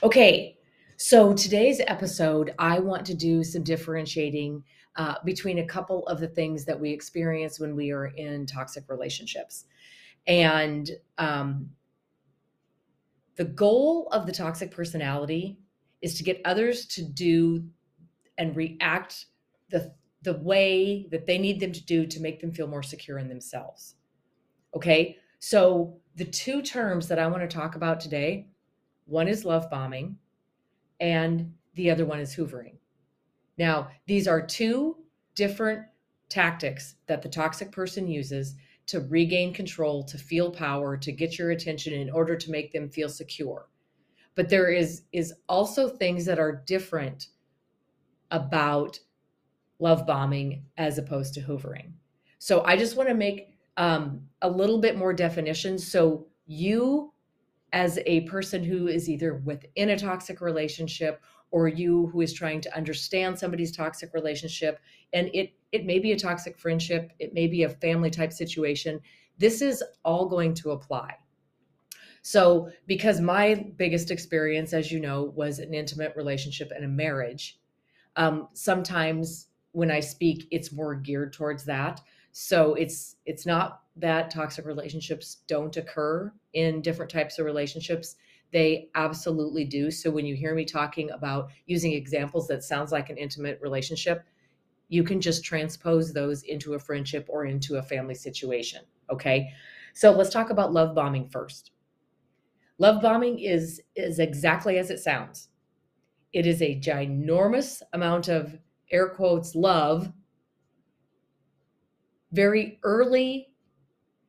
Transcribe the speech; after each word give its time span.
Okay, 0.00 0.56
so 0.96 1.32
today's 1.32 1.80
episode, 1.88 2.54
I 2.56 2.78
want 2.78 3.04
to 3.06 3.14
do 3.14 3.42
some 3.42 3.64
differentiating 3.64 4.62
uh, 4.94 5.16
between 5.24 5.58
a 5.58 5.66
couple 5.66 6.06
of 6.06 6.20
the 6.20 6.28
things 6.28 6.64
that 6.66 6.78
we 6.78 6.90
experience 6.90 7.58
when 7.58 7.74
we 7.74 7.90
are 7.90 8.06
in 8.06 8.46
toxic 8.46 8.84
relationships. 8.88 9.64
And 10.28 10.88
um, 11.18 11.70
the 13.34 13.46
goal 13.46 14.06
of 14.12 14.24
the 14.24 14.30
toxic 14.30 14.70
personality 14.70 15.58
is 16.00 16.16
to 16.18 16.22
get 16.22 16.40
others 16.44 16.86
to 16.86 17.02
do 17.02 17.64
and 18.36 18.54
react 18.54 19.26
the 19.70 19.92
the 20.22 20.34
way 20.34 21.08
that 21.10 21.26
they 21.26 21.38
need 21.38 21.60
them 21.60 21.72
to 21.72 21.84
do 21.84 22.04
to 22.04 22.20
make 22.20 22.40
them 22.40 22.52
feel 22.52 22.66
more 22.66 22.82
secure 22.82 23.18
in 23.18 23.28
themselves. 23.28 23.94
Okay? 24.74 25.16
So 25.38 25.96
the 26.16 26.24
two 26.24 26.60
terms 26.60 27.06
that 27.08 27.20
I 27.20 27.26
want 27.28 27.48
to 27.48 27.56
talk 27.56 27.76
about 27.76 28.00
today 28.00 28.48
one 29.08 29.26
is 29.26 29.44
love 29.44 29.70
bombing, 29.70 30.16
and 31.00 31.52
the 31.74 31.90
other 31.90 32.04
one 32.04 32.20
is 32.20 32.34
hoovering. 32.36 32.76
Now, 33.56 33.88
these 34.06 34.28
are 34.28 34.44
two 34.44 34.96
different 35.34 35.82
tactics 36.28 36.96
that 37.06 37.22
the 37.22 37.28
toxic 37.28 37.72
person 37.72 38.06
uses 38.06 38.54
to 38.86 39.00
regain 39.00 39.52
control, 39.52 40.02
to 40.04 40.18
feel 40.18 40.50
power, 40.50 40.96
to 40.96 41.12
get 41.12 41.38
your 41.38 41.50
attention 41.50 41.92
in 41.94 42.10
order 42.10 42.36
to 42.36 42.50
make 42.50 42.72
them 42.72 42.88
feel 42.88 43.08
secure. 43.08 43.68
But 44.34 44.48
there 44.48 44.70
is 44.70 45.02
is 45.12 45.32
also 45.48 45.88
things 45.88 46.24
that 46.26 46.38
are 46.38 46.62
different 46.66 47.28
about 48.30 49.00
love 49.78 50.06
bombing 50.06 50.64
as 50.76 50.98
opposed 50.98 51.34
to 51.34 51.40
hoovering. 51.40 51.92
So 52.38 52.62
I 52.64 52.76
just 52.76 52.96
want 52.96 53.08
to 53.08 53.14
make 53.14 53.54
um, 53.76 54.22
a 54.42 54.50
little 54.50 54.78
bit 54.78 54.96
more 54.96 55.12
definition 55.12 55.78
so 55.78 56.26
you 56.46 57.12
as 57.72 57.98
a 58.06 58.22
person 58.22 58.64
who 58.64 58.88
is 58.88 59.08
either 59.08 59.34
within 59.34 59.90
a 59.90 59.98
toxic 59.98 60.40
relationship 60.40 61.22
or 61.50 61.68
you 61.68 62.06
who 62.08 62.20
is 62.20 62.32
trying 62.32 62.60
to 62.60 62.76
understand 62.76 63.38
somebody's 63.38 63.74
toxic 63.74 64.12
relationship. 64.14 64.80
And 65.12 65.30
it 65.34 65.52
it 65.72 65.84
may 65.84 65.98
be 65.98 66.12
a 66.12 66.18
toxic 66.18 66.58
friendship 66.58 67.12
it 67.18 67.34
may 67.34 67.46
be 67.46 67.62
a 67.62 67.68
family 67.68 68.10
type 68.10 68.32
situation. 68.32 69.00
This 69.38 69.62
is 69.62 69.82
all 70.04 70.26
going 70.26 70.54
to 70.54 70.72
apply. 70.72 71.16
So 72.22 72.70
because 72.86 73.20
my 73.20 73.66
biggest 73.76 74.10
experience 74.10 74.72
as 74.72 74.90
you 74.90 75.00
know 75.00 75.32
was 75.34 75.58
an 75.58 75.72
intimate 75.72 76.14
relationship 76.16 76.72
and 76.74 76.84
a 76.84 76.88
marriage 76.88 77.58
um, 78.16 78.48
sometimes 78.52 79.46
when 79.72 79.90
i 79.90 80.00
speak 80.00 80.48
it's 80.50 80.72
more 80.72 80.94
geared 80.94 81.32
towards 81.32 81.64
that 81.64 82.00
so 82.40 82.74
it's 82.74 83.16
it's 83.26 83.46
not 83.46 83.82
that 83.96 84.30
toxic 84.30 84.64
relationships 84.64 85.38
don't 85.48 85.76
occur 85.76 86.32
in 86.52 86.80
different 86.80 87.10
types 87.10 87.36
of 87.40 87.44
relationships. 87.44 88.14
They 88.52 88.90
absolutely 88.94 89.64
do. 89.64 89.90
So 89.90 90.08
when 90.08 90.24
you 90.24 90.36
hear 90.36 90.54
me 90.54 90.64
talking 90.64 91.10
about 91.10 91.50
using 91.66 91.94
examples 91.94 92.46
that 92.46 92.62
sounds 92.62 92.92
like 92.92 93.10
an 93.10 93.16
intimate 93.16 93.58
relationship 93.60 94.24
you 94.88 95.02
can 95.02 95.20
just 95.20 95.44
transpose 95.44 96.12
those 96.12 96.44
into 96.44 96.74
a 96.74 96.78
friendship 96.78 97.26
or 97.28 97.44
into 97.44 97.76
a 97.76 97.82
family 97.82 98.14
situation 98.14 98.82
okay? 99.10 99.48
So 99.92 100.12
let's 100.12 100.30
talk 100.30 100.50
about 100.50 100.72
love 100.72 100.94
bombing 100.94 101.28
first. 101.28 101.72
Love 102.78 103.02
bombing 103.02 103.40
is 103.40 103.82
is 103.96 104.20
exactly 104.20 104.78
as 104.78 104.90
it 104.90 105.00
sounds. 105.00 105.48
It 106.32 106.46
is 106.46 106.62
a 106.62 106.78
ginormous 106.78 107.82
amount 107.92 108.28
of 108.28 108.60
air 108.92 109.08
quotes 109.08 109.56
love 109.56 110.12
very 112.32 112.78
early 112.82 113.48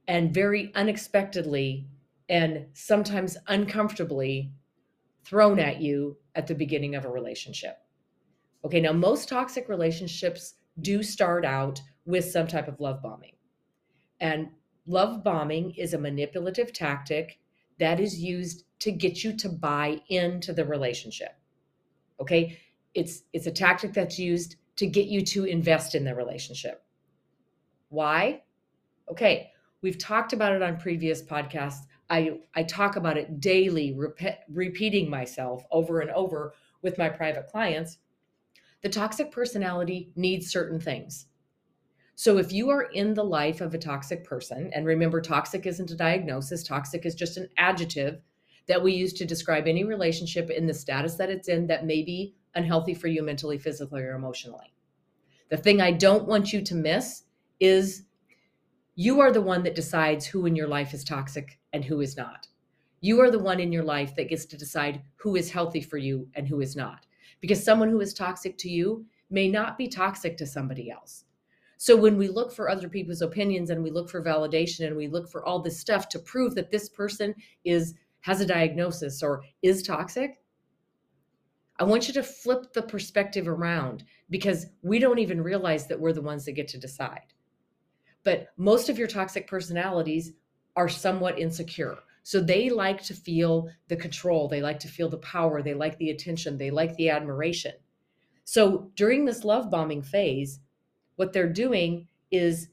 and 0.07 0.33
very 0.33 0.71
unexpectedly 0.75 1.87
and 2.29 2.65
sometimes 2.73 3.37
uncomfortably 3.47 4.51
thrown 5.25 5.59
at 5.59 5.81
you 5.81 6.17
at 6.35 6.47
the 6.47 6.55
beginning 6.55 6.95
of 6.95 7.05
a 7.05 7.09
relationship. 7.09 7.77
Okay, 8.63 8.81
now 8.81 8.93
most 8.93 9.29
toxic 9.29 9.69
relationships 9.69 10.55
do 10.81 11.03
start 11.03 11.45
out 11.45 11.81
with 12.05 12.25
some 12.25 12.47
type 12.47 12.67
of 12.67 12.79
love 12.79 13.01
bombing. 13.01 13.33
And 14.19 14.49
love 14.85 15.23
bombing 15.23 15.71
is 15.71 15.93
a 15.93 15.99
manipulative 15.99 16.73
tactic 16.73 17.39
that 17.79 17.99
is 17.99 18.19
used 18.19 18.65
to 18.79 18.91
get 18.91 19.23
you 19.23 19.35
to 19.37 19.49
buy 19.49 20.01
into 20.09 20.53
the 20.53 20.65
relationship. 20.65 21.35
Okay? 22.19 22.59
It's 22.93 23.23
it's 23.33 23.47
a 23.47 23.51
tactic 23.51 23.93
that's 23.93 24.19
used 24.19 24.55
to 24.77 24.87
get 24.87 25.07
you 25.07 25.21
to 25.25 25.45
invest 25.45 25.95
in 25.95 26.03
the 26.03 26.15
relationship. 26.15 26.83
Why? 27.89 28.43
Okay, 29.09 29.51
We've 29.81 29.97
talked 29.97 30.33
about 30.33 30.53
it 30.53 30.61
on 30.61 30.77
previous 30.77 31.21
podcasts. 31.21 31.85
I, 32.09 32.39
I 32.55 32.63
talk 32.63 32.95
about 32.95 33.17
it 33.17 33.39
daily, 33.39 33.93
repeat, 33.93 34.35
repeating 34.49 35.09
myself 35.09 35.63
over 35.71 36.01
and 36.01 36.09
over 36.11 36.53
with 36.81 36.97
my 36.97 37.07
private 37.07 37.47
clients. 37.47 37.97
The 38.81 38.89
toxic 38.89 39.31
personality 39.31 40.11
needs 40.15 40.51
certain 40.51 40.79
things. 40.79 41.27
So 42.15 42.37
if 42.37 42.51
you 42.51 42.69
are 42.69 42.83
in 42.83 43.13
the 43.13 43.23
life 43.23 43.61
of 43.61 43.73
a 43.73 43.77
toxic 43.77 44.25
person, 44.25 44.69
and 44.73 44.85
remember, 44.85 45.21
toxic 45.21 45.65
isn't 45.65 45.91
a 45.91 45.95
diagnosis, 45.95 46.63
toxic 46.63 47.05
is 47.05 47.15
just 47.15 47.37
an 47.37 47.47
adjective 47.57 48.21
that 48.67 48.83
we 48.83 48.93
use 48.93 49.13
to 49.13 49.25
describe 49.25 49.67
any 49.67 49.85
relationship 49.85 50.49
in 50.49 50.67
the 50.67 50.73
status 50.73 51.15
that 51.15 51.29
it's 51.29 51.47
in 51.47 51.67
that 51.67 51.85
may 51.85 52.03
be 52.03 52.35
unhealthy 52.55 52.93
for 52.93 53.07
you 53.07 53.23
mentally, 53.23 53.57
physically, 53.57 54.01
or 54.01 54.15
emotionally. 54.15 54.73
The 55.49 55.57
thing 55.57 55.79
I 55.79 55.91
don't 55.91 56.27
want 56.27 56.51
you 56.51 56.61
to 56.61 56.75
miss 56.75 57.23
is 57.59 58.03
you 58.95 59.19
are 59.19 59.31
the 59.31 59.41
one 59.41 59.63
that 59.63 59.75
decides 59.75 60.25
who 60.25 60.45
in 60.45 60.55
your 60.55 60.67
life 60.67 60.93
is 60.93 61.03
toxic 61.03 61.59
and 61.73 61.85
who 61.85 62.01
is 62.01 62.17
not. 62.17 62.47
You 63.01 63.21
are 63.21 63.31
the 63.31 63.39
one 63.39 63.59
in 63.59 63.71
your 63.71 63.83
life 63.83 64.15
that 64.15 64.29
gets 64.29 64.45
to 64.47 64.57
decide 64.57 65.01
who 65.15 65.35
is 65.35 65.51
healthy 65.51 65.81
for 65.81 65.97
you 65.97 66.27
and 66.35 66.47
who 66.47 66.59
is 66.59 66.75
not. 66.75 67.05
Because 67.39 67.63
someone 67.63 67.89
who 67.89 68.01
is 68.01 68.13
toxic 68.13 68.57
to 68.57 68.69
you 68.69 69.05
may 69.29 69.47
not 69.47 69.77
be 69.77 69.87
toxic 69.87 70.35
to 70.37 70.45
somebody 70.45 70.91
else. 70.91 71.23
So 71.77 71.95
when 71.95 72.17
we 72.17 72.27
look 72.27 72.51
for 72.51 72.69
other 72.69 72.89
people's 72.89 73.21
opinions 73.21 73.69
and 73.69 73.81
we 73.81 73.89
look 73.89 74.09
for 74.09 74.21
validation 74.21 74.85
and 74.85 74.97
we 74.97 75.07
look 75.07 75.29
for 75.29 75.45
all 75.45 75.61
this 75.61 75.79
stuff 75.79 76.09
to 76.09 76.19
prove 76.19 76.55
that 76.55 76.71
this 76.71 76.89
person 76.89 77.33
is 77.63 77.95
has 78.21 78.41
a 78.41 78.45
diagnosis 78.45 79.23
or 79.23 79.43
is 79.61 79.81
toxic, 79.81 80.41
I 81.79 81.85
want 81.85 82.09
you 82.09 82.13
to 82.15 82.23
flip 82.23 82.73
the 82.73 82.81
perspective 82.81 83.47
around 83.47 84.03
because 84.29 84.65
we 84.81 84.99
don't 84.99 85.19
even 85.19 85.41
realize 85.41 85.87
that 85.87 85.99
we're 86.01 86.11
the 86.11 86.21
ones 86.21 86.43
that 86.43 86.51
get 86.51 86.67
to 86.69 86.77
decide. 86.77 87.33
But 88.23 88.49
most 88.57 88.89
of 88.89 88.97
your 88.97 89.07
toxic 89.07 89.47
personalities 89.47 90.33
are 90.75 90.89
somewhat 90.89 91.39
insecure. 91.39 91.99
So 92.23 92.39
they 92.39 92.69
like 92.69 93.01
to 93.03 93.13
feel 93.13 93.69
the 93.87 93.95
control, 93.95 94.47
they 94.47 94.61
like 94.61 94.79
to 94.79 94.87
feel 94.87 95.09
the 95.09 95.17
power, 95.17 95.61
they 95.61 95.73
like 95.73 95.97
the 95.97 96.11
attention, 96.11 96.57
they 96.57 96.69
like 96.69 96.95
the 96.95 97.09
admiration. 97.09 97.73
So 98.43 98.91
during 98.95 99.25
this 99.25 99.43
love 99.43 99.71
bombing 99.71 100.03
phase, 100.03 100.59
what 101.15 101.33
they're 101.33 101.51
doing 101.51 102.07
is 102.29 102.69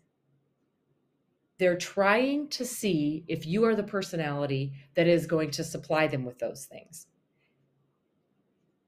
they're 1.58 1.78
trying 1.78 2.48
to 2.48 2.64
see 2.64 3.24
if 3.28 3.46
you 3.46 3.64
are 3.64 3.74
the 3.74 3.82
personality 3.82 4.74
that 4.94 5.06
is 5.06 5.26
going 5.26 5.50
to 5.52 5.64
supply 5.64 6.06
them 6.06 6.24
with 6.24 6.38
those 6.38 6.66
things 6.66 7.06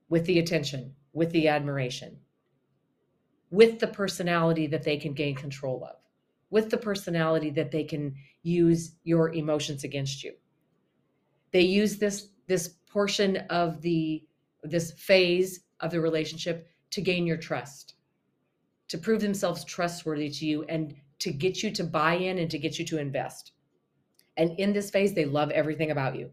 with 0.09 0.25
the 0.25 0.39
attention, 0.39 0.95
with 1.13 1.31
the 1.33 1.49
admiration, 1.49 2.19
with 3.51 3.79
the 3.79 3.87
personality 3.87 4.67
that 4.67 4.83
they 4.83 4.97
can 4.97 5.13
gain 5.13 5.35
control 5.35 5.85
of 5.85 5.97
with 6.51 6.71
the 6.71 6.79
personality 6.79 7.51
that 7.51 7.71
they 7.71 7.85
can 7.85 8.15
use 8.43 8.93
your 9.05 9.33
emotions 9.33 9.85
against 9.85 10.25
you. 10.25 10.33
They 11.53 11.63
use 11.63 11.99
this 11.99 12.29
this 12.47 12.69
portion 12.91 13.37
of 13.51 13.81
the 13.83 14.25
this 14.63 14.93
phase 14.93 15.61
of 15.81 15.91
the 15.91 16.01
relationship 16.01 16.69
to 16.91 17.01
gain 17.01 17.27
your 17.27 17.37
trust, 17.37 17.95
to 18.89 18.99
prove 18.99 19.21
themselves 19.21 19.65
trustworthy 19.65 20.31
to 20.31 20.47
you 20.47 20.65
and 20.65 20.95
to 21.21 21.33
get 21.33 21.63
you 21.63 21.71
to 21.73 21.85
buy 21.85 22.15
in 22.15 22.39
and 22.39 22.51
to 22.51 22.59
get 22.59 22.79
you 22.79 22.85
to 22.87 22.99
invest. 22.99 23.53
And 24.37 24.59
in 24.59 24.73
this 24.73 24.91
phase 24.91 25.15
they 25.15 25.25
love 25.25 25.51
everything 25.51 25.91
about 25.91 26.17
you. 26.17 26.31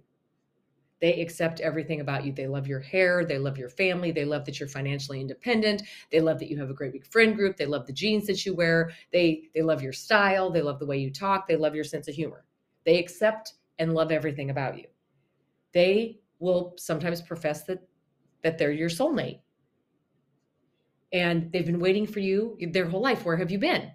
They 1.01 1.21
accept 1.21 1.59
everything 1.59 2.00
about 2.00 2.25
you. 2.25 2.31
They 2.31 2.47
love 2.47 2.68
your 2.68 2.80
hair. 2.80 3.25
They 3.25 3.38
love 3.38 3.57
your 3.57 3.69
family. 3.69 4.12
They 4.12 4.25
love 4.25 4.45
that 4.45 4.59
you're 4.59 4.69
financially 4.69 5.19
independent. 5.19 5.83
They 6.12 6.21
love 6.21 6.39
that 6.39 6.50
you 6.50 6.57
have 6.59 6.69
a 6.69 6.74
great 6.74 6.94
big 6.94 7.06
friend 7.06 7.36
group. 7.36 7.57
They 7.57 7.65
love 7.65 7.86
the 7.86 7.94
jeans 7.94 8.27
that 8.27 8.45
you 8.45 8.56
wear. 8.56 8.92
They 9.12 9.50
they 9.53 9.62
love 9.62 9.81
your 9.81 9.94
style. 9.94 10.50
They 10.50 10.62
love 10.62 10.80
the 10.80 10.86
way 10.86 10.97
you 10.97 11.12
talk. 11.12 11.47
They 11.47 11.57
love 11.57 11.75
your 11.75 11.83
sense 11.83 12.07
of 12.07 12.15
humor. 12.15 12.45
They 12.86 12.97
accept 13.00 13.56
and 13.77 13.94
love 13.94 14.12
everything 14.12 14.50
about 14.50 14.77
you. 14.77 14.86
They 15.74 16.19
will 16.39 16.74
sometimes 16.77 17.21
profess 17.21 17.63
that 17.63 17.86
that 18.44 18.57
they're 18.57 18.71
your 18.71 18.89
soulmate. 18.89 19.42
And 21.12 21.51
they've 21.51 21.65
been 21.65 21.80
waiting 21.80 22.07
for 22.07 22.19
you 22.19 22.57
their 22.71 22.88
whole 22.88 23.01
life. 23.01 23.25
Where 23.25 23.38
have 23.38 23.51
you 23.51 23.59
been? 23.59 23.92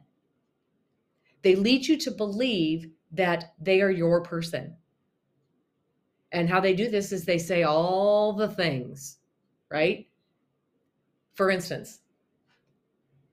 They 1.42 1.54
lead 1.54 1.86
you 1.86 1.96
to 1.98 2.10
believe 2.10 2.90
that 3.12 3.54
they 3.60 3.80
are 3.80 3.90
your 3.90 4.22
person. 4.22 4.76
And 6.32 6.48
how 6.48 6.60
they 6.60 6.74
do 6.74 6.88
this 6.88 7.12
is 7.12 7.24
they 7.24 7.38
say 7.38 7.64
all 7.64 8.32
the 8.32 8.48
things, 8.48 9.18
right? 9.70 10.06
For 11.34 11.50
instance, 11.50 12.00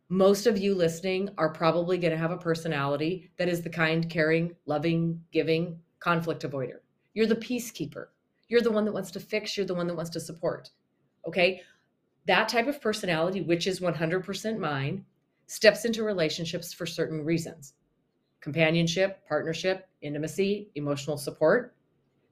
most 0.09 0.47
of 0.47 0.57
you 0.57 0.73
listening 0.73 1.29
are 1.37 1.49
probably 1.49 1.97
going 1.97 2.11
to 2.11 2.17
have 2.17 2.31
a 2.31 2.37
personality 2.37 3.29
that 3.37 3.49
is 3.49 3.61
the 3.61 3.69
kind, 3.69 4.09
caring, 4.09 4.55
loving, 4.65 5.21
giving 5.31 5.79
conflict 5.99 6.43
avoider. 6.43 6.79
You're 7.13 7.27
the 7.27 7.35
peacekeeper. 7.35 8.07
You're 8.47 8.61
the 8.61 8.71
one 8.71 8.85
that 8.85 8.93
wants 8.93 9.11
to 9.11 9.19
fix, 9.19 9.57
you're 9.57 9.65
the 9.65 9.73
one 9.73 9.87
that 9.87 9.95
wants 9.95 10.11
to 10.11 10.19
support. 10.19 10.69
Okay? 11.27 11.61
That 12.25 12.47
type 12.47 12.67
of 12.67 12.81
personality, 12.81 13.41
which 13.41 13.67
is 13.67 13.81
100% 13.81 14.57
mine, 14.57 15.05
steps 15.47 15.85
into 15.85 16.03
relationships 16.03 16.73
for 16.73 16.85
certain 16.85 17.23
reasons 17.23 17.73
companionship, 18.39 19.27
partnership, 19.27 19.89
intimacy, 20.01 20.69
emotional 20.75 21.17
support. 21.17 21.75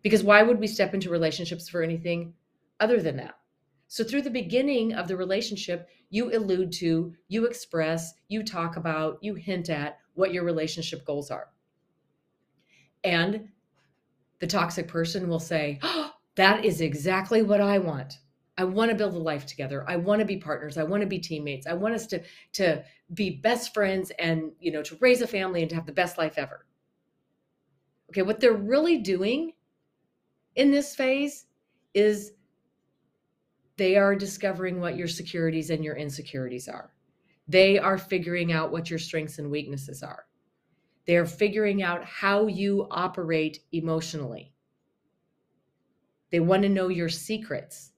Because 0.06 0.24
why 0.24 0.44
would 0.44 0.60
we 0.60 0.68
step 0.68 0.94
into 0.94 1.10
relationships 1.10 1.68
for 1.68 1.81
anything 1.81 2.36
other 2.80 3.02
than 3.02 3.18
that? 3.18 3.40
So, 3.88 4.04
through 4.04 4.22
the 4.22 4.30
beginning 4.30 4.94
of 4.94 5.07
the 5.07 5.18
relationship, 5.18 5.90
you 6.12 6.31
allude 6.31 6.72
to, 6.74 7.16
you 7.28 7.48
express, 7.48 8.13
you 8.28 8.44
talk 8.44 8.78
about, 8.78 9.18
you 9.22 9.34
hint 9.34 9.72
at 9.72 9.98
what 10.13 10.31
your 10.31 10.44
relationship 10.44 11.06
goals 11.06 11.31
are. 11.31 11.48
And 13.04 13.50
the 14.38 14.46
toxic 14.46 14.88
person 14.88 15.28
will 15.28 15.40
say, 15.40 15.80
oh, 15.81 16.12
That 16.36 16.63
is 16.63 16.81
exactly 16.81 17.42
what 17.42 17.60
I 17.60 17.80
want. 17.80 18.19
I 18.60 18.66
want 18.66 18.92
to 18.92 18.96
build 18.98 19.16
a 19.16 19.18
life 19.18 19.48
together. 19.48 19.84
I 19.88 19.96
want 19.96 20.19
to 20.19 20.25
be 20.25 20.38
partners. 20.38 20.78
I 20.78 20.84
want 20.84 21.01
to 21.01 21.08
be 21.08 21.18
teammates. 21.18 21.66
I 21.66 21.74
want 21.74 21.96
us 21.96 22.06
to 22.08 22.22
to 22.54 22.84
be 23.12 23.31
best 23.31 23.74
friends 23.74 24.12
and, 24.19 24.51
you 24.60 24.72
know, 24.72 24.84
to 24.84 24.98
raise 25.01 25.22
a 25.22 25.28
family 25.28 25.62
and 25.62 25.69
to 25.72 25.75
have 25.75 25.88
the 25.88 25.94
best 25.94 26.19
life 26.19 26.38
ever. 26.38 26.68
Okay, 28.12 28.22
what 28.22 28.40
they're 28.40 28.54
really 28.54 29.00
doing 29.00 29.54
in 30.56 30.72
this 30.72 30.96
phase 30.96 31.46
is 31.94 32.34
they 33.78 33.98
are 33.98 34.16
discovering 34.16 34.80
what 34.80 34.96
your 34.96 35.07
securities 35.07 35.69
and 35.69 35.84
your 35.84 35.96
insecurities 35.96 36.68
are. 36.68 36.92
They 37.48 37.78
are 37.78 37.98
figuring 37.98 38.52
out 38.52 38.72
what 38.72 38.90
your 38.90 39.00
strengths 39.00 39.38
and 39.38 39.52
weaknesses 39.52 40.02
are. 40.02 40.25
They're 41.06 41.25
figuring 41.25 41.84
out 41.84 42.04
how 42.04 42.48
you 42.48 42.88
operate 42.90 43.60
emotionally. 43.72 44.54
They 46.31 46.40
want 46.40 46.63
to 46.63 46.69
know 46.69 46.88
your 46.88 47.10
secrets. 47.10 47.92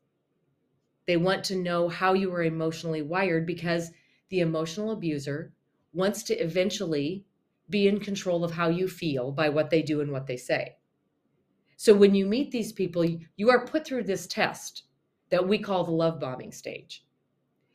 They 1.06 1.16
want 1.16 1.46
to 1.46 1.56
know 1.56 1.88
how 1.88 2.14
you 2.14 2.34
are 2.34 2.44
emotionally 2.44 3.02
wired 3.02 3.46
because 3.46 3.92
the 4.30 4.42
emotional 4.42 4.92
abuser 4.92 5.54
wants 5.94 6.24
to 6.24 6.36
eventually 6.36 7.26
be 7.70 7.88
in 7.88 8.00
control 8.00 8.44
of 8.44 8.52
how 8.52 8.70
you 8.70 8.88
feel 8.90 9.32
by 9.32 9.48
what 9.50 9.70
they 9.70 9.82
do 9.82 10.02
and 10.02 10.12
what 10.12 10.28
they 10.28 10.38
say. 10.38 10.76
So 11.78 11.94
when 11.94 12.16
you 12.16 12.26
meet 12.26 12.52
these 12.52 12.74
people, 12.74 13.06
you 13.36 13.50
are 13.50 13.66
put 13.66 13.86
through 13.86 14.04
this 14.04 14.26
test 14.28 14.84
that 15.30 15.48
we 15.48 15.60
call 15.60 15.84
the 15.84 15.92
love 15.92 16.20
bombing 16.20 16.52
stage. 16.52 17.06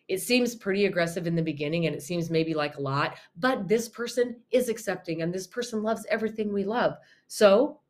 It 0.09 0.21
seems 0.21 0.57
pretty 0.57 0.87
aggressive 0.87 1.29
in 1.29 1.37
the 1.37 1.43
beginning 1.43 1.87
and 1.87 1.95
it 1.95 2.03
seems 2.03 2.29
maybe 2.29 2.53
like 2.53 2.77
a 2.77 2.83
lot, 2.83 3.17
but 3.39 3.69
this 3.69 3.89
person 3.89 4.41
is 4.51 4.69
accepting 4.69 5.23
and 5.23 5.33
this 5.33 5.47
person 5.47 5.83
loves 5.83 6.05
everything 6.11 6.53
we 6.53 6.65
love. 6.65 6.95
So 7.29 7.81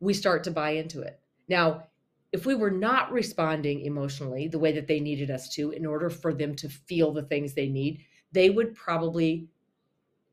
we 0.00 0.12
start 0.12 0.42
to 0.44 0.50
buy 0.50 0.70
into 0.70 1.02
it. 1.02 1.20
Now, 1.48 1.84
if 2.32 2.44
we 2.44 2.54
were 2.54 2.70
not 2.70 3.12
responding 3.12 3.82
emotionally 3.82 4.48
the 4.48 4.58
way 4.58 4.72
that 4.72 4.88
they 4.88 4.98
needed 4.98 5.30
us 5.30 5.48
to 5.54 5.70
in 5.70 5.86
order 5.86 6.10
for 6.10 6.34
them 6.34 6.54
to 6.56 6.68
feel 6.68 7.12
the 7.12 7.22
things 7.22 7.54
they 7.54 7.68
need, 7.68 8.04
they 8.32 8.50
would 8.50 8.74
probably 8.74 9.48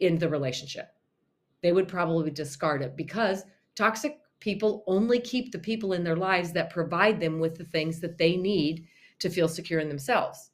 end 0.02 0.20
the 0.20 0.30
relationship. 0.30 0.90
They 1.62 1.72
would 1.72 1.88
probably 1.88 2.32
discard 2.32 2.82
it 2.82 2.96
because 2.96 3.44
toxic 3.76 4.20
people 4.40 4.84
only 4.88 5.20
keep 5.20 5.52
the 5.52 5.60
people 5.60 5.94
in 5.94 6.04
their 6.04 6.16
lives 6.16 6.52
that 6.54 6.70
provide 6.70 7.20
them 7.20 7.40
with 7.40 7.56
the 7.56 7.66
things 7.66 8.00
that 8.00 8.18
they 8.18 8.36
need 8.36 8.88
to 9.20 9.30
feel 9.30 9.48
secure 9.48 9.80
in 9.80 9.90
themselves. 9.90 10.52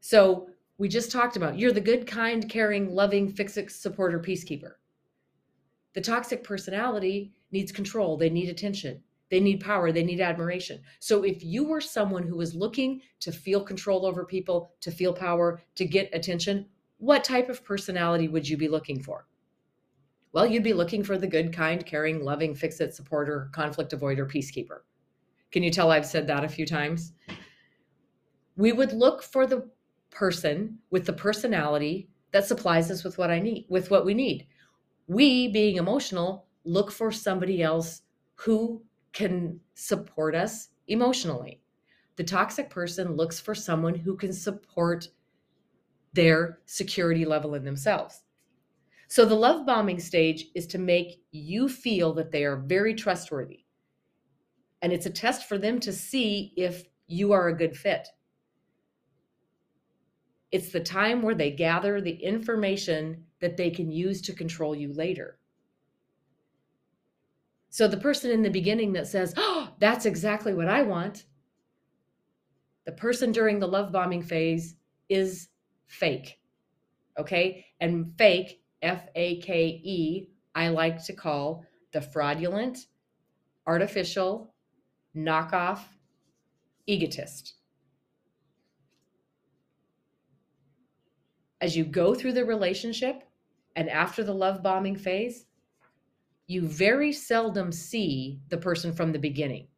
So 0.00 0.48
we 0.78 0.88
just 0.88 1.12
talked 1.12 1.36
about 1.36 1.58
you're 1.58 1.72
the 1.72 1.80
good, 1.80 2.06
kind, 2.06 2.48
caring, 2.48 2.94
loving, 2.94 3.30
fix 3.30 3.56
it, 3.56 3.70
supporter, 3.70 4.18
peacekeeper. 4.18 4.72
The 5.94 6.00
toxic 6.00 6.42
personality 6.42 7.34
needs 7.50 7.70
control, 7.70 8.16
they 8.16 8.30
need 8.30 8.48
attention, 8.48 9.02
they 9.30 9.40
need 9.40 9.60
power, 9.60 9.92
they 9.92 10.02
need 10.02 10.20
admiration. 10.20 10.80
So 10.98 11.22
if 11.22 11.44
you 11.44 11.64
were 11.64 11.80
someone 11.80 12.22
who 12.22 12.36
was 12.36 12.54
looking 12.54 13.02
to 13.20 13.30
feel 13.30 13.62
control 13.62 14.06
over 14.06 14.24
people, 14.24 14.72
to 14.80 14.90
feel 14.90 15.12
power, 15.12 15.60
to 15.74 15.84
get 15.84 16.10
attention, 16.14 16.66
what 16.96 17.24
type 17.24 17.48
of 17.48 17.64
personality 17.64 18.28
would 18.28 18.48
you 18.48 18.56
be 18.56 18.68
looking 18.68 19.02
for? 19.02 19.26
Well, 20.32 20.46
you'd 20.46 20.62
be 20.62 20.72
looking 20.72 21.04
for 21.04 21.18
the 21.18 21.26
good, 21.26 21.52
kind, 21.52 21.84
caring, 21.84 22.24
loving, 22.24 22.54
fix 22.54 22.80
it 22.80 22.94
supporter, 22.94 23.50
conflict 23.52 23.92
avoider, 23.92 24.30
peacekeeper. 24.30 24.80
Can 25.50 25.62
you 25.62 25.70
tell 25.70 25.90
I've 25.90 26.06
said 26.06 26.26
that 26.26 26.44
a 26.44 26.48
few 26.48 26.64
times? 26.64 27.12
We 28.56 28.72
would 28.72 28.92
look 28.92 29.22
for 29.22 29.46
the 29.46 29.68
person 30.10 30.78
with 30.90 31.04
the 31.04 31.12
personality 31.12 32.08
that 32.32 32.46
supplies 32.46 32.90
us 32.90 33.04
with 33.04 33.18
what 33.18 33.30
I 33.30 33.40
need, 33.40 33.66
with 33.68 33.90
what 33.90 34.06
we 34.06 34.14
need. 34.14 34.46
We, 35.06 35.48
being 35.48 35.76
emotional, 35.76 36.46
look 36.64 36.90
for 36.90 37.12
somebody 37.12 37.62
else 37.62 38.02
who 38.34 38.82
can 39.12 39.60
support 39.74 40.34
us 40.34 40.70
emotionally. 40.88 41.60
The 42.16 42.24
toxic 42.24 42.70
person 42.70 43.16
looks 43.16 43.38
for 43.38 43.54
someone 43.54 43.94
who 43.94 44.16
can 44.16 44.32
support 44.32 45.08
their 46.14 46.60
security 46.64 47.26
level 47.26 47.54
in 47.54 47.64
themselves. 47.64 48.21
So 49.12 49.26
the 49.26 49.34
love 49.34 49.66
bombing 49.66 50.00
stage 50.00 50.46
is 50.54 50.66
to 50.68 50.78
make 50.78 51.20
you 51.32 51.68
feel 51.68 52.14
that 52.14 52.30
they 52.32 52.46
are 52.46 52.56
very 52.56 52.94
trustworthy. 52.94 53.66
And 54.80 54.90
it's 54.90 55.04
a 55.04 55.10
test 55.10 55.46
for 55.46 55.58
them 55.58 55.80
to 55.80 55.92
see 55.92 56.54
if 56.56 56.84
you 57.08 57.32
are 57.32 57.48
a 57.48 57.54
good 57.54 57.76
fit. 57.76 58.08
It's 60.50 60.72
the 60.72 60.80
time 60.80 61.20
where 61.20 61.34
they 61.34 61.50
gather 61.50 62.00
the 62.00 62.14
information 62.24 63.24
that 63.42 63.58
they 63.58 63.68
can 63.68 63.92
use 63.92 64.22
to 64.22 64.32
control 64.32 64.74
you 64.74 64.94
later. 64.94 65.38
So 67.68 67.86
the 67.88 67.98
person 67.98 68.30
in 68.30 68.40
the 68.40 68.48
beginning 68.48 68.94
that 68.94 69.08
says, 69.08 69.34
Oh, 69.36 69.74
that's 69.78 70.06
exactly 70.06 70.54
what 70.54 70.68
I 70.68 70.80
want, 70.80 71.26
the 72.86 72.92
person 72.92 73.30
during 73.30 73.60
the 73.60 73.68
love 73.68 73.92
bombing 73.92 74.22
phase 74.22 74.76
is 75.10 75.48
fake. 75.86 76.38
Okay. 77.18 77.66
And 77.78 78.14
fake 78.16 78.61
F 78.82 79.06
A 79.14 79.40
K 79.40 79.80
E, 79.82 80.28
I 80.54 80.68
like 80.68 81.04
to 81.04 81.12
call 81.12 81.64
the 81.92 82.00
fraudulent, 82.00 82.86
artificial, 83.66 84.54
knockoff, 85.16 85.80
egotist. 86.86 87.54
As 91.60 91.76
you 91.76 91.84
go 91.84 92.14
through 92.14 92.32
the 92.32 92.44
relationship 92.44 93.22
and 93.76 93.88
after 93.88 94.24
the 94.24 94.34
love 94.34 94.62
bombing 94.62 94.96
phase, 94.96 95.46
you 96.48 96.66
very 96.66 97.12
seldom 97.12 97.70
see 97.70 98.40
the 98.48 98.58
person 98.58 98.92
from 98.92 99.12
the 99.12 99.18
beginning. 99.18 99.68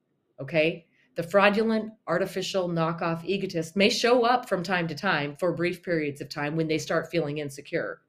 Okay. 0.41 0.87
The 1.15 1.23
fraudulent, 1.23 1.93
artificial, 2.09 2.69
knockoff 2.69 3.25
egotist 3.25 3.77
may 3.77 3.91
show 3.91 4.25
up 4.25 4.49
from 4.49 4.65
time 4.65 4.89
to 4.89 4.95
time 4.97 5.37
for 5.39 5.53
brief 5.53 5.83
periods 5.83 6.21
of 6.21 6.29
time 6.29 6.57
when 6.57 6.67
they 6.67 6.79
start 6.79 7.11
feeling 7.11 7.39
insecure 7.39 8.01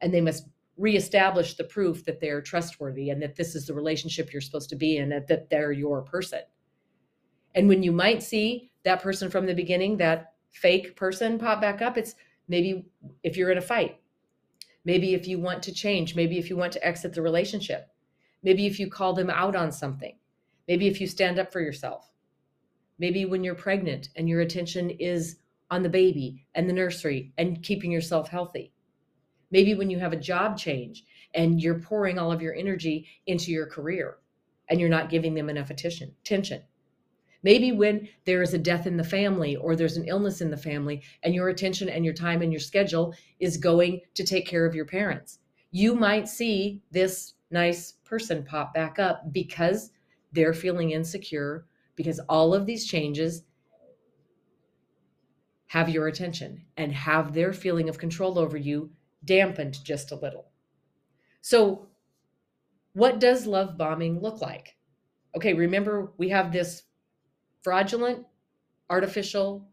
and 0.00 0.12
they 0.12 0.20
must 0.20 0.46
reestablish 0.76 1.54
the 1.54 1.64
proof 1.64 2.04
that 2.04 2.20
they're 2.20 2.42
trustworthy 2.42 3.10
and 3.10 3.22
that 3.22 3.36
this 3.36 3.54
is 3.54 3.66
the 3.66 3.74
relationship 3.74 4.32
you're 4.32 4.42
supposed 4.42 4.68
to 4.68 4.76
be 4.76 4.98
in 4.98 5.08
that 5.08 5.48
they're 5.48 5.72
your 5.72 6.02
person. 6.02 6.40
And 7.54 7.68
when 7.68 7.82
you 7.82 7.92
might 7.92 8.22
see 8.22 8.70
that 8.84 9.02
person 9.02 9.30
from 9.30 9.46
the 9.46 9.54
beginning, 9.54 9.96
that 9.96 10.34
fake 10.50 10.94
person 10.94 11.38
pop 11.38 11.60
back 11.60 11.80
up, 11.80 11.96
it's 11.96 12.14
maybe 12.48 12.86
if 13.22 13.36
you're 13.36 13.50
in 13.50 13.58
a 13.58 13.62
fight, 13.62 13.98
maybe 14.84 15.14
if 15.14 15.26
you 15.26 15.38
want 15.38 15.62
to 15.62 15.72
change, 15.72 16.14
maybe 16.14 16.38
if 16.38 16.50
you 16.50 16.56
want 16.56 16.72
to 16.74 16.86
exit 16.86 17.14
the 17.14 17.22
relationship, 17.22 17.88
maybe 18.42 18.66
if 18.66 18.78
you 18.78 18.90
call 18.90 19.14
them 19.14 19.30
out 19.30 19.56
on 19.56 19.72
something, 19.72 20.16
maybe 20.68 20.86
if 20.86 21.00
you 21.00 21.06
stand 21.06 21.38
up 21.38 21.50
for 21.50 21.60
yourself, 21.60 22.10
maybe 22.98 23.24
when 23.24 23.42
you're 23.42 23.54
pregnant 23.54 24.10
and 24.16 24.28
your 24.28 24.42
attention 24.42 24.90
is 24.90 25.36
on 25.70 25.82
the 25.82 25.88
baby 25.88 26.46
and 26.54 26.68
the 26.68 26.74
nursery 26.74 27.32
and 27.38 27.62
keeping 27.62 27.90
yourself 27.90 28.28
healthy 28.28 28.72
Maybe 29.50 29.74
when 29.74 29.90
you 29.90 29.98
have 29.98 30.12
a 30.12 30.16
job 30.16 30.58
change 30.58 31.04
and 31.34 31.60
you're 31.60 31.78
pouring 31.78 32.18
all 32.18 32.32
of 32.32 32.42
your 32.42 32.54
energy 32.54 33.06
into 33.26 33.52
your 33.52 33.66
career 33.66 34.18
and 34.68 34.80
you're 34.80 34.88
not 34.88 35.10
giving 35.10 35.34
them 35.34 35.48
enough 35.48 35.70
attention. 35.70 36.14
attention. 36.22 36.62
Maybe 37.42 37.70
when 37.70 38.08
there 38.24 38.42
is 38.42 38.54
a 38.54 38.58
death 38.58 38.86
in 38.86 38.96
the 38.96 39.04
family 39.04 39.54
or 39.54 39.76
there's 39.76 39.96
an 39.96 40.08
illness 40.08 40.40
in 40.40 40.50
the 40.50 40.56
family 40.56 41.02
and 41.22 41.34
your 41.34 41.48
attention 41.48 41.88
and 41.88 42.04
your 42.04 42.14
time 42.14 42.42
and 42.42 42.52
your 42.52 42.60
schedule 42.60 43.14
is 43.38 43.56
going 43.56 44.00
to 44.14 44.24
take 44.24 44.46
care 44.46 44.66
of 44.66 44.74
your 44.74 44.86
parents. 44.86 45.38
You 45.70 45.94
might 45.94 46.28
see 46.28 46.82
this 46.90 47.34
nice 47.50 47.92
person 48.04 48.42
pop 48.42 48.74
back 48.74 48.98
up 48.98 49.32
because 49.32 49.92
they're 50.32 50.54
feeling 50.54 50.90
insecure 50.90 51.66
because 51.94 52.18
all 52.28 52.52
of 52.52 52.66
these 52.66 52.86
changes 52.86 53.44
have 55.68 55.88
your 55.88 56.08
attention 56.08 56.64
and 56.76 56.92
have 56.92 57.32
their 57.32 57.52
feeling 57.52 57.88
of 57.88 57.98
control 57.98 58.38
over 58.38 58.56
you 58.56 58.90
dampened 59.24 59.84
just 59.84 60.12
a 60.12 60.16
little. 60.16 60.50
So, 61.40 61.88
what 62.92 63.20
does 63.20 63.46
love 63.46 63.76
bombing 63.76 64.20
look 64.20 64.40
like? 64.40 64.76
Okay, 65.36 65.52
remember 65.52 66.12
we 66.16 66.28
have 66.30 66.52
this 66.52 66.84
fraudulent, 67.62 68.24
artificial, 68.88 69.68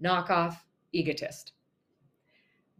knockoff 0.00 0.56
egotist. 0.92 1.52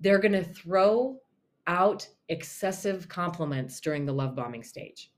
They're 0.01 0.19
going 0.19 0.33
to 0.33 0.45
throw 0.45 1.21
out 1.67 2.09
excessive 2.29 3.09
compliments 3.09 3.81
during 3.81 4.05
the 4.05 4.13
love 4.13 4.35
bombing 4.35 4.63
stage. 4.63 5.11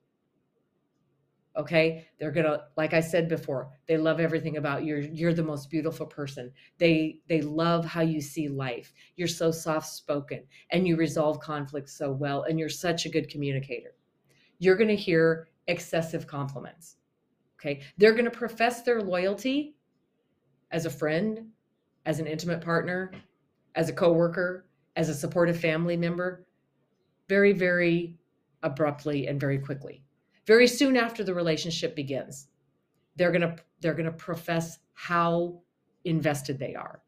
Okay? 1.56 2.08
They're 2.18 2.32
to 2.32 2.64
like 2.76 2.94
I 2.94 3.00
said 3.00 3.28
before, 3.28 3.70
they 3.86 3.96
love 3.96 4.20
everything 4.20 4.56
about 4.56 4.84
you. 4.84 4.96
You're 5.12 5.34
the 5.34 5.42
most 5.42 5.70
beautiful 5.70 6.06
person. 6.06 6.52
They 6.78 7.18
they 7.28 7.42
love 7.42 7.84
how 7.84 8.02
you 8.02 8.20
see 8.20 8.48
life. 8.48 8.92
You're 9.16 9.28
so 9.28 9.50
soft-spoken 9.50 10.44
and 10.70 10.86
you 10.86 10.96
resolve 10.96 11.40
conflicts 11.40 11.96
so 11.96 12.12
well 12.12 12.44
and 12.44 12.58
you're 12.58 12.68
such 12.68 13.06
a 13.06 13.10
good 13.10 13.28
communicator. 13.28 13.94
You're 14.58 14.76
to 14.88 14.96
hear 14.96 15.48
excessive 15.66 16.26
compliments. 16.26 16.96
Okay? 17.58 17.82
They're 17.98 18.12
to 18.24 18.30
profess 18.30 18.82
their 18.82 19.02
loyalty 19.02 19.76
as 20.70 20.86
a 20.86 20.90
friend, 20.90 21.48
as 22.06 22.20
an 22.20 22.26
intimate 22.26 22.60
partner, 22.60 23.12
as 23.74 23.88
a 23.88 23.92
coworker, 23.92 24.66
as 24.96 25.08
a 25.08 25.14
supportive 25.14 25.58
family 25.58 25.96
member 25.96 26.46
very, 27.28 27.52
very 27.52 28.16
abruptly 28.62 29.28
and 29.28 29.40
very 29.40 29.58
quickly. 29.58 30.02
Very 30.46 30.66
soon 30.66 30.96
after 30.96 31.22
the 31.22 31.34
relationship 31.34 31.94
begins, 31.94 32.48
they're 33.16 33.32
going 33.32 33.42
to 33.42 33.56
they're 33.80 33.94
going 33.94 34.06
to 34.06 34.12
profess 34.12 34.78
how 34.94 35.60
invested 36.04 36.58
they 36.58 36.74
are. 36.74 37.02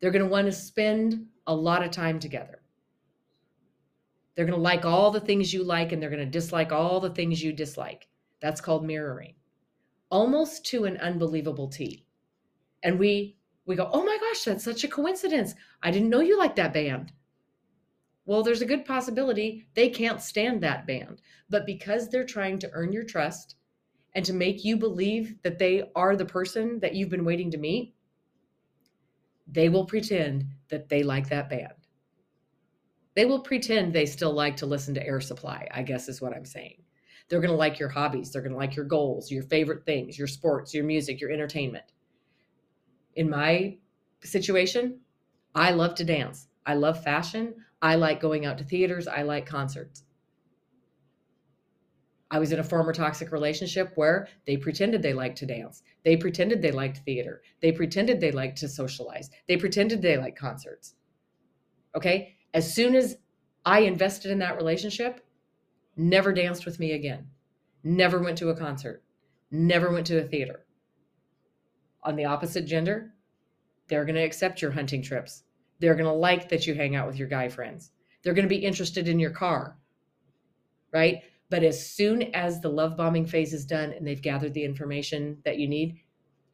They're 0.00 0.10
going 0.10 0.24
to 0.24 0.30
want 0.30 0.46
to 0.46 0.52
spend 0.52 1.26
a 1.46 1.54
lot 1.54 1.82
of 1.82 1.90
time 1.90 2.18
together. 2.18 2.62
They're 4.34 4.46
going 4.46 4.56
to 4.56 4.62
like 4.62 4.84
all 4.84 5.10
the 5.10 5.20
things 5.20 5.52
you 5.52 5.64
like 5.64 5.92
and 5.92 6.02
they're 6.02 6.10
going 6.10 6.24
to 6.24 6.30
dislike 6.30 6.72
all 6.72 7.00
the 7.00 7.10
things 7.10 7.42
you 7.42 7.52
dislike. 7.52 8.06
That's 8.40 8.60
called 8.60 8.84
mirroring. 8.84 9.34
Almost 10.10 10.64
to 10.66 10.84
an 10.84 10.96
unbelievable 10.98 11.68
T. 11.68 12.06
And 12.82 12.98
we 12.98 13.36
we 13.66 13.76
go, 13.76 13.88
"Oh 13.92 14.04
my 14.04 14.16
gosh, 14.18 14.44
that's 14.44 14.64
such 14.64 14.84
a 14.84 14.88
coincidence. 14.88 15.54
I 15.82 15.90
didn't 15.90 16.08
know 16.08 16.20
you 16.20 16.38
liked 16.38 16.56
that 16.56 16.72
band." 16.72 17.12
Well, 18.26 18.42
there's 18.42 18.62
a 18.62 18.66
good 18.66 18.84
possibility 18.84 19.66
they 19.74 19.88
can't 19.88 20.20
stand 20.20 20.62
that 20.62 20.86
band. 20.86 21.20
But 21.48 21.66
because 21.66 22.08
they're 22.08 22.24
trying 22.24 22.58
to 22.60 22.70
earn 22.72 22.92
your 22.92 23.04
trust 23.04 23.56
and 24.14 24.24
to 24.24 24.32
make 24.32 24.64
you 24.64 24.76
believe 24.76 25.36
that 25.42 25.58
they 25.58 25.90
are 25.94 26.16
the 26.16 26.24
person 26.24 26.80
that 26.80 26.94
you've 26.94 27.08
been 27.08 27.24
waiting 27.24 27.50
to 27.50 27.58
meet, 27.58 27.94
they 29.46 29.68
will 29.68 29.84
pretend 29.84 30.46
that 30.68 30.88
they 30.88 31.02
like 31.02 31.28
that 31.28 31.48
band. 31.48 31.72
They 33.14 33.24
will 33.24 33.40
pretend 33.40 33.92
they 33.92 34.06
still 34.06 34.32
like 34.32 34.56
to 34.58 34.66
listen 34.66 34.94
to 34.94 35.04
Air 35.04 35.20
Supply, 35.20 35.66
I 35.72 35.82
guess 35.82 36.08
is 36.08 36.20
what 36.20 36.32
I'm 36.32 36.44
saying. 36.44 36.82
They're 37.28 37.40
going 37.40 37.50
to 37.50 37.56
like 37.56 37.78
your 37.78 37.88
hobbies, 37.88 38.30
they're 38.30 38.42
going 38.42 38.52
to 38.52 38.58
like 38.58 38.76
your 38.76 38.84
goals, 38.84 39.30
your 39.30 39.42
favorite 39.44 39.84
things, 39.84 40.18
your 40.18 40.28
sports, 40.28 40.74
your 40.74 40.84
music, 40.84 41.20
your 41.20 41.30
entertainment. 41.30 41.84
In 43.14 43.28
my 43.28 43.78
situation, 44.22 45.00
I 45.54 45.72
love 45.72 45.96
to 45.96 46.04
dance. 46.04 46.48
I 46.64 46.74
love 46.74 47.02
fashion. 47.02 47.54
I 47.82 47.94
like 47.94 48.20
going 48.20 48.46
out 48.46 48.58
to 48.58 48.64
theaters. 48.64 49.08
I 49.08 49.22
like 49.22 49.46
concerts. 49.46 50.04
I 52.30 52.38
was 52.38 52.52
in 52.52 52.60
a 52.60 52.64
former 52.64 52.92
toxic 52.92 53.32
relationship 53.32 53.92
where 53.96 54.28
they 54.46 54.56
pretended 54.56 55.02
they 55.02 55.14
liked 55.14 55.38
to 55.38 55.46
dance. 55.46 55.82
They 56.04 56.16
pretended 56.16 56.62
they 56.62 56.70
liked 56.70 56.98
theater. 56.98 57.42
They 57.60 57.72
pretended 57.72 58.20
they 58.20 58.30
liked 58.30 58.58
to 58.58 58.68
socialize. 58.68 59.30
They 59.48 59.56
pretended 59.56 60.00
they 60.00 60.16
liked 60.16 60.38
concerts. 60.38 60.94
Okay. 61.96 62.36
As 62.54 62.72
soon 62.72 62.94
as 62.94 63.16
I 63.64 63.80
invested 63.80 64.30
in 64.30 64.38
that 64.38 64.56
relationship, 64.56 65.24
never 65.96 66.32
danced 66.32 66.64
with 66.66 66.78
me 66.78 66.92
again, 66.92 67.26
never 67.84 68.20
went 68.20 68.38
to 68.38 68.50
a 68.50 68.56
concert, 68.56 69.02
never 69.50 69.92
went 69.92 70.06
to 70.06 70.18
a 70.18 70.26
theater. 70.26 70.66
On 72.02 72.16
the 72.16 72.24
opposite 72.24 72.66
gender, 72.66 73.12
they're 73.88 74.04
going 74.04 74.14
to 74.14 74.22
accept 74.22 74.62
your 74.62 74.70
hunting 74.70 75.02
trips. 75.02 75.42
They're 75.80 75.94
going 75.94 76.06
to 76.06 76.12
like 76.12 76.48
that 76.50 76.66
you 76.66 76.74
hang 76.74 76.94
out 76.94 77.06
with 77.06 77.16
your 77.16 77.28
guy 77.28 77.48
friends. 77.48 77.90
They're 78.22 78.34
going 78.34 78.48
to 78.48 78.54
be 78.54 78.64
interested 78.64 79.08
in 79.08 79.18
your 79.18 79.30
car. 79.30 79.76
Right? 80.92 81.22
But 81.48 81.64
as 81.64 81.84
soon 81.84 82.22
as 82.34 82.60
the 82.60 82.68
love 82.68 82.96
bombing 82.96 83.26
phase 83.26 83.52
is 83.52 83.66
done 83.66 83.92
and 83.92 84.06
they've 84.06 84.22
gathered 84.22 84.54
the 84.54 84.64
information 84.64 85.38
that 85.44 85.58
you 85.58 85.68
need, 85.68 85.96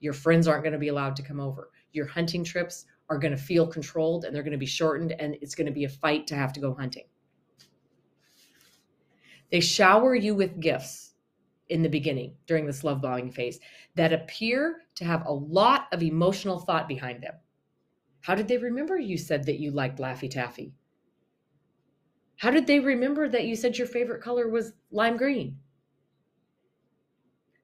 your 0.00 0.14
friends 0.14 0.49
aren't 0.49 0.62
going 0.62 0.73
to 0.73 0.78
be 0.78 0.88
allowed 0.88 1.16
to 1.16 1.23
come 1.23 1.40
over. 1.40 1.71
Your 1.92 2.06
hunting 2.06 2.45
trips 2.45 2.87
are 3.09 3.18
going 3.18 3.37
to 3.37 3.42
feel 3.42 3.66
controlled 3.66 4.25
and 4.25 4.35
they're 4.35 4.42
going 4.42 4.52
to 4.52 4.59
be 4.59 4.66
shortened 4.66 5.12
and 5.12 5.37
it's 5.40 5.54
going 5.54 5.66
to 5.66 5.73
be 5.73 5.85
a 5.85 5.88
fight 5.88 6.26
to 6.28 6.35
have 6.35 6.52
to 6.54 6.61
go 6.61 6.75
hunting. 6.75 7.04
They 9.50 9.61
shower 9.61 10.14
you 10.14 10.35
with 10.35 10.61
gifts 10.61 11.14
in 11.68 11.83
the 11.83 11.88
beginning 11.88 12.35
during 12.47 12.66
this 12.66 12.85
love 12.85 13.00
bombing 13.00 13.30
phase 13.30 13.59
that 13.95 14.12
appear 14.12 14.83
to 14.97 15.04
have 15.04 15.26
a 15.26 15.33
lot 15.33 15.88
of 15.92 16.02
emotional 16.02 16.59
thought 16.59 16.88
behind 16.88 17.23
them. 17.23 17.35
How 18.26 18.35
did 18.35 18.49
they 18.49 18.59
remember 18.59 18.99
you 18.99 19.18
said 19.18 19.47
that 19.47 19.61
you 19.61 19.71
liked 19.71 20.00
Laffy 20.00 20.28
Taffy? 20.28 20.75
How 22.38 22.50
did 22.50 22.66
they 22.66 22.80
remember 22.80 23.28
that 23.28 23.45
you 23.45 23.54
said 23.54 23.78
your 23.78 23.87
favorite 23.87 24.21
color 24.21 24.49
was 24.49 24.73
lime 24.90 25.16
green? 25.16 25.59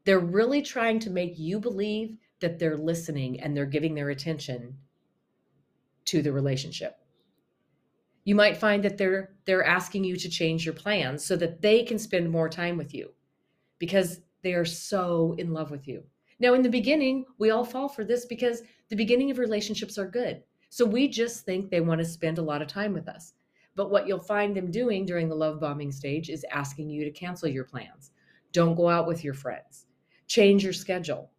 They're 0.04 0.20
really 0.20 0.62
trying 0.62 1.00
to 1.00 1.10
make 1.10 1.36
you 1.36 1.58
believe 1.58 2.16
that 2.38 2.60
they're 2.60 2.76
listening 2.76 3.40
and 3.40 3.56
they're 3.56 3.66
giving 3.66 3.96
their 3.96 4.10
attention 4.10 4.78
to 6.04 6.22
the 6.22 6.30
relationship. 6.30 6.96
You 8.22 8.36
might 8.36 8.56
find 8.56 8.84
that 8.84 8.96
they're 8.96 9.34
they're 9.46 9.64
asking 9.64 10.04
you 10.04 10.14
to 10.14 10.28
change 10.28 10.64
your 10.64 10.74
plans 10.74 11.24
so 11.24 11.34
that 11.38 11.60
they 11.60 11.82
can 11.82 11.98
spend 11.98 12.30
more 12.30 12.48
time 12.48 12.76
with 12.76 12.94
you 12.94 13.10
because 13.80 14.20
they 14.42 14.54
are 14.54 14.64
so 14.64 15.34
in 15.38 15.52
love 15.52 15.72
with 15.72 15.88
you. 15.88 16.04
Now 16.38 16.54
in 16.54 16.62
the 16.62 16.68
beginning, 16.68 17.24
we 17.38 17.50
all 17.50 17.64
fall 17.64 17.88
for 17.88 18.04
this 18.04 18.26
because 18.26 18.62
the 18.90 18.96
beginning 18.96 19.32
of 19.32 19.38
relationships 19.38 19.98
are 19.98 20.06
good. 20.08 20.44
So 20.72 20.86
we 20.86 21.06
just 21.06 21.44
think 21.44 21.68
they 21.68 21.82
want 21.82 21.98
to 21.98 22.04
spend 22.06 22.38
a 22.38 22.42
lot 22.42 22.62
of 22.62 22.66
time 22.66 22.94
with 22.94 23.06
us. 23.06 23.34
But 23.76 23.90
what 23.90 24.06
you'll 24.06 24.18
find 24.18 24.56
them 24.56 24.70
doing 24.70 25.04
during 25.04 25.28
the 25.28 25.34
love 25.34 25.60
bombing 25.60 25.92
stage 25.92 26.30
is 26.30 26.46
asking 26.50 26.88
you 26.88 27.04
to 27.04 27.10
cancel 27.10 27.46
your 27.46 27.64
plans. 27.64 28.12
Don't 28.52 28.74
go 28.74 28.88
out 28.88 29.06
with 29.06 29.22
your 29.22 29.34
friends. 29.34 29.84
Change 30.28 30.64
your 30.64 30.72
schedule. 30.72 31.30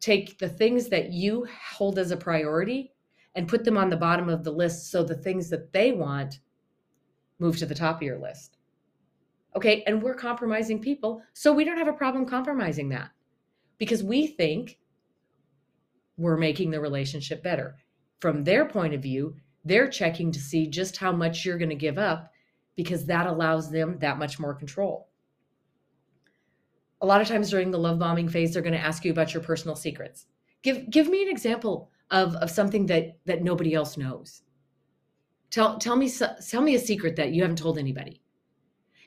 Take 0.00 0.38
the 0.38 0.48
things 0.48 0.88
that 0.88 1.12
you 1.12 1.46
hold 1.74 1.98
as 1.98 2.12
a 2.12 2.16
priority 2.16 2.94
and 3.34 3.46
put 3.46 3.62
them 3.62 3.76
on 3.76 3.90
the 3.90 3.96
bottom 3.98 4.30
of 4.30 4.42
the 4.42 4.50
list 4.50 4.90
so 4.90 5.04
the 5.04 5.16
things 5.16 5.50
that 5.50 5.70
they 5.74 5.92
want 5.92 6.40
move 7.40 7.58
to 7.58 7.66
the 7.66 7.74
top 7.74 7.96
of 7.96 8.02
your 8.02 8.18
list. 8.18 8.56
Okay, 9.54 9.82
and 9.86 10.02
we're 10.02 10.14
compromising 10.14 10.80
people, 10.80 11.20
so 11.34 11.52
we 11.52 11.64
don't 11.64 11.76
have 11.76 11.88
a 11.88 11.92
problem 11.92 12.24
compromising 12.24 12.88
that 12.88 13.10
because 13.76 14.02
we 14.02 14.28
think 14.28 14.78
we're 16.16 16.38
making 16.38 16.70
the 16.70 16.80
relationship 16.80 17.42
better 17.42 17.76
from 18.22 18.44
their 18.44 18.64
point 18.64 18.94
of 18.94 19.02
view, 19.02 19.34
they're 19.64 19.88
checking 19.88 20.30
to 20.30 20.38
see 20.38 20.68
just 20.68 20.96
how 20.96 21.10
much 21.10 21.44
you're 21.44 21.58
going 21.58 21.68
to 21.68 21.74
give 21.74 21.98
up 21.98 22.30
because 22.76 23.04
that 23.04 23.26
allows 23.26 23.68
them 23.68 23.98
that 23.98 24.16
much 24.16 24.38
more 24.38 24.54
control. 24.54 25.08
A 27.00 27.06
lot 27.06 27.20
of 27.20 27.26
times 27.26 27.50
during 27.50 27.72
the 27.72 27.80
love 27.80 27.98
bombing 27.98 28.28
phase, 28.28 28.52
they're 28.52 28.62
going 28.62 28.78
to 28.78 28.78
ask 28.78 29.04
you 29.04 29.10
about 29.10 29.34
your 29.34 29.42
personal 29.42 29.74
secrets. 29.74 30.26
Give 30.62 30.88
give 30.88 31.08
me 31.08 31.24
an 31.24 31.28
example 31.28 31.90
of, 32.12 32.36
of 32.36 32.48
something 32.48 32.86
that 32.86 33.18
that 33.26 33.42
nobody 33.42 33.74
else 33.74 33.96
knows. 33.96 34.42
Tell 35.50 35.78
tell 35.78 35.96
me 35.96 36.08
tell 36.48 36.62
me 36.62 36.76
a 36.76 36.78
secret 36.78 37.16
that 37.16 37.32
you 37.32 37.42
haven't 37.42 37.58
told 37.58 37.76
anybody. 37.76 38.22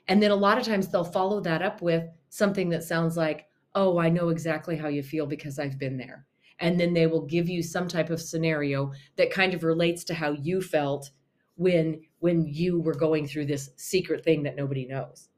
And 0.08 0.22
then 0.22 0.30
a 0.30 0.36
lot 0.36 0.58
of 0.58 0.64
times 0.64 0.88
they'll 0.88 1.04
follow 1.04 1.40
that 1.40 1.62
up 1.62 1.80
with 1.80 2.04
something 2.28 2.68
that 2.68 2.84
sounds 2.84 3.16
like, 3.16 3.46
"Oh, 3.74 3.98
I 3.98 4.10
know 4.10 4.28
exactly 4.28 4.76
how 4.76 4.88
you 4.88 5.02
feel 5.02 5.24
because 5.24 5.58
I've 5.58 5.78
been 5.78 5.96
there." 5.96 6.26
And 6.58 6.80
then 6.80 6.94
they 6.94 7.06
will 7.06 7.26
give 7.26 7.48
you 7.48 7.62
some 7.62 7.88
type 7.88 8.10
of 8.10 8.20
scenario 8.20 8.92
that 9.16 9.30
kind 9.30 9.54
of 9.54 9.64
relates 9.64 10.04
to 10.04 10.14
how 10.14 10.32
you 10.32 10.62
felt 10.62 11.10
when 11.56 12.00
when 12.20 12.46
you 12.46 12.80
were 12.80 12.94
going 12.94 13.26
through 13.26 13.46
this 13.46 13.70
secret 13.76 14.24
thing 14.24 14.42
that 14.42 14.56
nobody 14.56 14.86
knows. 14.86 15.28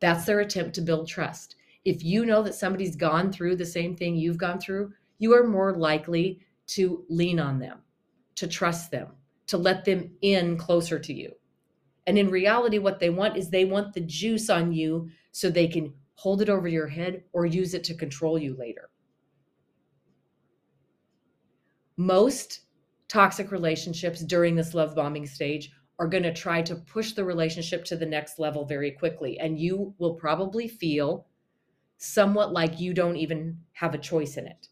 That's 0.00 0.24
their 0.24 0.40
attempt 0.40 0.74
to 0.74 0.80
build 0.80 1.08
trust. 1.08 1.56
If 1.84 2.02
you 2.02 2.26
know 2.26 2.42
that 2.42 2.54
somebody's 2.54 2.96
gone 2.96 3.32
through 3.32 3.56
the 3.56 3.66
same 3.66 3.96
thing 3.96 4.16
you've 4.16 4.38
gone 4.38 4.60
through 4.60 4.92
you 5.18 5.34
are 5.34 5.46
more 5.46 5.74
likely 5.74 6.40
to 6.66 7.04
lean 7.08 7.40
on 7.40 7.58
them 7.58 7.78
to 8.34 8.46
trust 8.46 8.90
them 8.90 9.08
to 9.46 9.56
let 9.56 9.84
them 9.84 10.10
in 10.22 10.56
closer 10.56 10.98
to 10.98 11.14
you. 11.14 11.32
And 12.06 12.18
in 12.18 12.28
reality 12.28 12.78
what 12.78 12.98
they 12.98 13.10
want 13.10 13.36
is 13.36 13.48
they 13.48 13.64
want 13.64 13.94
the 13.94 14.00
juice 14.00 14.50
on 14.50 14.72
you 14.72 15.10
so 15.32 15.48
they 15.48 15.68
can 15.68 15.94
hold 16.14 16.42
it 16.42 16.48
over 16.48 16.68
your 16.68 16.88
head 16.88 17.22
or 17.32 17.46
use 17.46 17.74
it 17.74 17.84
to 17.84 17.94
control 17.94 18.38
you 18.38 18.56
later 18.56 18.90
most 21.96 22.60
toxic 23.08 23.50
relationships 23.52 24.20
during 24.20 24.54
this 24.54 24.74
love 24.74 24.94
bombing 24.94 25.26
stage 25.26 25.70
are 25.98 26.08
going 26.08 26.22
to 26.22 26.32
try 26.32 26.60
to 26.62 26.76
push 26.76 27.12
the 27.12 27.24
relationship 27.24 27.84
to 27.84 27.96
the 27.96 28.04
next 28.06 28.38
level 28.38 28.64
very 28.64 28.90
quickly. 28.90 29.38
And 29.38 29.58
you 29.58 29.94
will 29.98 30.14
probably 30.14 30.68
feel 30.68 31.26
somewhat 31.98 32.52
like 32.52 32.78
you 32.78 32.92
don't 32.92 33.16
even 33.16 33.58
have 33.72 33.94
a 33.94 33.98
choice 33.98 34.36
in 34.36 34.46
it. 34.46 34.68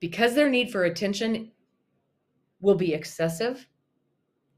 Because 0.00 0.34
their 0.34 0.50
need 0.50 0.70
for 0.70 0.84
attention 0.84 1.52
will 2.60 2.74
be 2.74 2.92
excessive, 2.92 3.66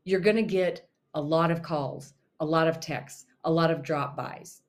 you're 0.04 0.20
going 0.20 0.36
to 0.36 0.42
get 0.42 0.88
a 1.14 1.20
lot 1.20 1.50
of 1.50 1.62
calls, 1.62 2.14
a 2.40 2.44
lot 2.44 2.66
of 2.66 2.80
texts, 2.80 3.26
a 3.44 3.50
lot 3.50 3.70
of 3.70 3.82
drop 3.82 4.16
bys. 4.16 4.62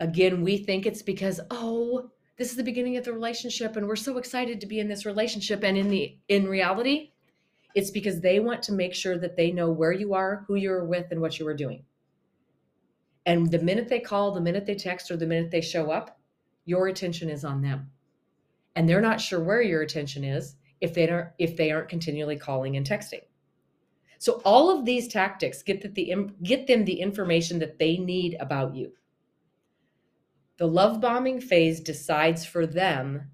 Again, 0.00 0.42
we 0.42 0.58
think 0.58 0.84
it's 0.84 1.02
because, 1.02 1.40
oh, 1.50 2.10
this 2.38 2.50
is 2.50 2.56
the 2.56 2.64
beginning 2.64 2.96
of 2.96 3.04
the 3.04 3.12
relationship 3.12 3.76
and 3.76 3.86
we're 3.86 3.96
so 3.96 4.18
excited 4.18 4.60
to 4.60 4.66
be 4.66 4.80
in 4.80 4.88
this 4.88 5.06
relationship. 5.06 5.62
And 5.62 5.76
in 5.76 5.88
the 5.88 6.16
in 6.28 6.48
reality 6.48 7.10
it's 7.74 7.90
because 7.90 8.20
they 8.20 8.38
want 8.38 8.62
to 8.64 8.72
make 8.72 8.94
sure 8.94 9.18
that 9.18 9.36
they 9.36 9.50
know 9.50 9.70
where 9.70 9.92
you 9.92 10.14
are 10.14 10.44
who 10.46 10.54
you're 10.54 10.84
with 10.84 11.06
and 11.10 11.20
what 11.20 11.38
you 11.38 11.46
are 11.46 11.54
doing. 11.54 11.84
And 13.24 13.50
the 13.50 13.58
minute 13.58 13.88
they 13.88 14.00
call 14.00 14.32
the 14.32 14.40
minute 14.40 14.66
they 14.66 14.74
text 14.74 15.10
or 15.10 15.16
the 15.16 15.26
minute 15.26 15.50
they 15.50 15.60
show 15.60 15.90
up 15.90 16.18
your 16.64 16.88
attention 16.88 17.28
is 17.28 17.44
on 17.44 17.62
them. 17.62 17.90
And 18.74 18.88
they're 18.88 19.00
not 19.00 19.20
sure 19.20 19.40
where 19.40 19.62
your 19.62 19.82
attention 19.82 20.24
is 20.24 20.56
if 20.80 20.94
they 20.94 21.06
don't 21.06 21.28
if 21.38 21.56
they 21.56 21.70
aren't 21.70 21.88
continually 21.88 22.36
calling 22.36 22.76
and 22.76 22.86
texting. 22.86 23.22
So 24.18 24.40
all 24.44 24.70
of 24.70 24.84
these 24.84 25.08
tactics 25.08 25.62
get 25.62 25.82
that 25.82 25.94
the 25.94 26.14
get 26.42 26.66
them 26.66 26.84
the 26.84 27.00
information 27.00 27.58
that 27.58 27.78
they 27.78 27.96
need 27.98 28.36
about 28.40 28.74
you 28.74 28.92
the 30.58 30.66
love 30.66 31.00
bombing 31.00 31.40
phase 31.40 31.80
decides 31.80 32.44
for 32.44 32.66
them 32.66 33.30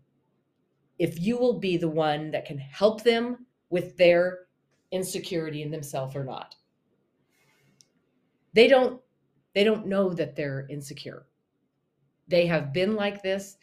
if 0.99 1.21
you 1.21 1.39
will 1.39 1.59
be 1.59 1.77
the 1.77 1.89
one 1.89 2.31
that 2.31 2.45
can 2.45 2.59
help 2.59 3.03
them 3.03 3.47
with 3.71 3.97
their 3.97 4.47
insecurity 4.91 5.63
in 5.63 5.71
themselves 5.71 6.17
or 6.17 6.25
not. 6.25 6.55
They 8.55 8.69
don't 8.69 9.01
they 9.55 9.65
don't 9.65 9.87
know 9.87 10.13
that 10.15 10.37
they're 10.37 10.67
insecure. 10.71 11.27
They 12.29 12.47
have 12.47 12.73
been 12.73 12.95
like 12.95 13.23
this. 13.23 13.57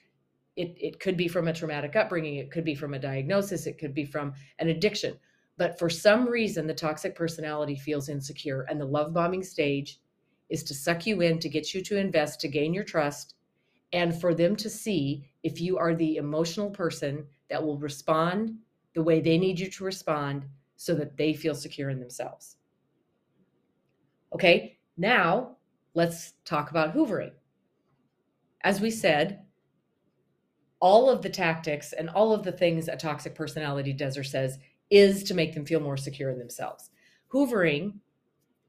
It, 0.56 0.76
it 0.80 1.00
could 1.00 1.18
be 1.18 1.28
from 1.28 1.48
a 1.48 1.54
traumatic 1.54 1.96
upbringing, 1.96 2.36
it 2.36 2.52
could 2.52 2.64
be 2.64 2.76
from 2.76 2.94
a 2.94 3.00
diagnosis, 3.00 3.68
it 3.68 3.78
could 3.78 3.94
be 3.94 4.06
from 4.06 4.34
an 4.60 4.70
addiction. 4.70 5.18
But 5.58 5.78
for 5.78 5.90
some 5.90 6.28
reason, 6.28 6.66
the 6.66 6.74
toxic 6.74 7.16
personality 7.16 7.76
feels 7.76 8.10
insecure, 8.10 8.62
and 8.64 8.80
the 8.80 8.86
love 8.86 9.14
bombing 9.14 9.44
stage 9.44 10.00
is 10.50 10.64
to 10.64 10.74
suck 10.74 11.06
you 11.06 11.22
in, 11.22 11.40
to 11.40 11.50
get 11.50 11.74
you 11.74 11.82
to 11.84 11.98
invest, 11.98 12.40
to 12.42 12.48
gain 12.48 12.74
your 12.74 12.84
trust, 12.84 13.36
and 13.94 14.20
for 14.20 14.34
them 14.34 14.56
to 14.56 14.70
see 14.70 15.30
if 15.44 15.62
you 15.62 15.78
are 15.78 15.96
the 15.96 16.18
emotional 16.18 16.70
person 16.70 17.26
that 17.50 17.64
will 17.64 17.78
respond 17.78 18.58
the 18.94 19.04
way 19.04 19.20
they 19.20 19.38
need 19.38 19.60
you 19.60 19.70
to 19.70 19.84
respond 19.84 20.46
so 20.76 20.96
that 20.96 21.18
they 21.18 21.34
feel 21.34 21.56
secure 21.56 21.90
in 21.90 22.00
themselves. 22.00 22.58
Okay, 24.34 24.78
now 24.98 25.58
let's 25.94 26.34
talk 26.44 26.70
about 26.72 26.96
hoovering. 26.96 27.32
As 28.62 28.82
we 28.82 28.90
said, 28.90 29.42
all 30.80 31.10
of 31.10 31.22
the 31.22 31.30
tactics 31.30 31.94
and 31.94 32.10
all 32.10 32.34
of 32.34 32.44
the 32.44 32.52
things 32.52 32.88
a 32.88 32.96
toxic 32.96 33.36
personality 33.36 33.94
does 33.94 34.18
or 34.18 34.24
says 34.24 34.58
is 34.90 35.24
to 35.24 35.34
make 35.34 35.54
them 35.54 35.66
feel 35.66 35.80
more 35.80 35.98
secure 35.98 36.32
in 36.32 36.38
themselves. 36.38 36.90
Hoovering 37.34 37.94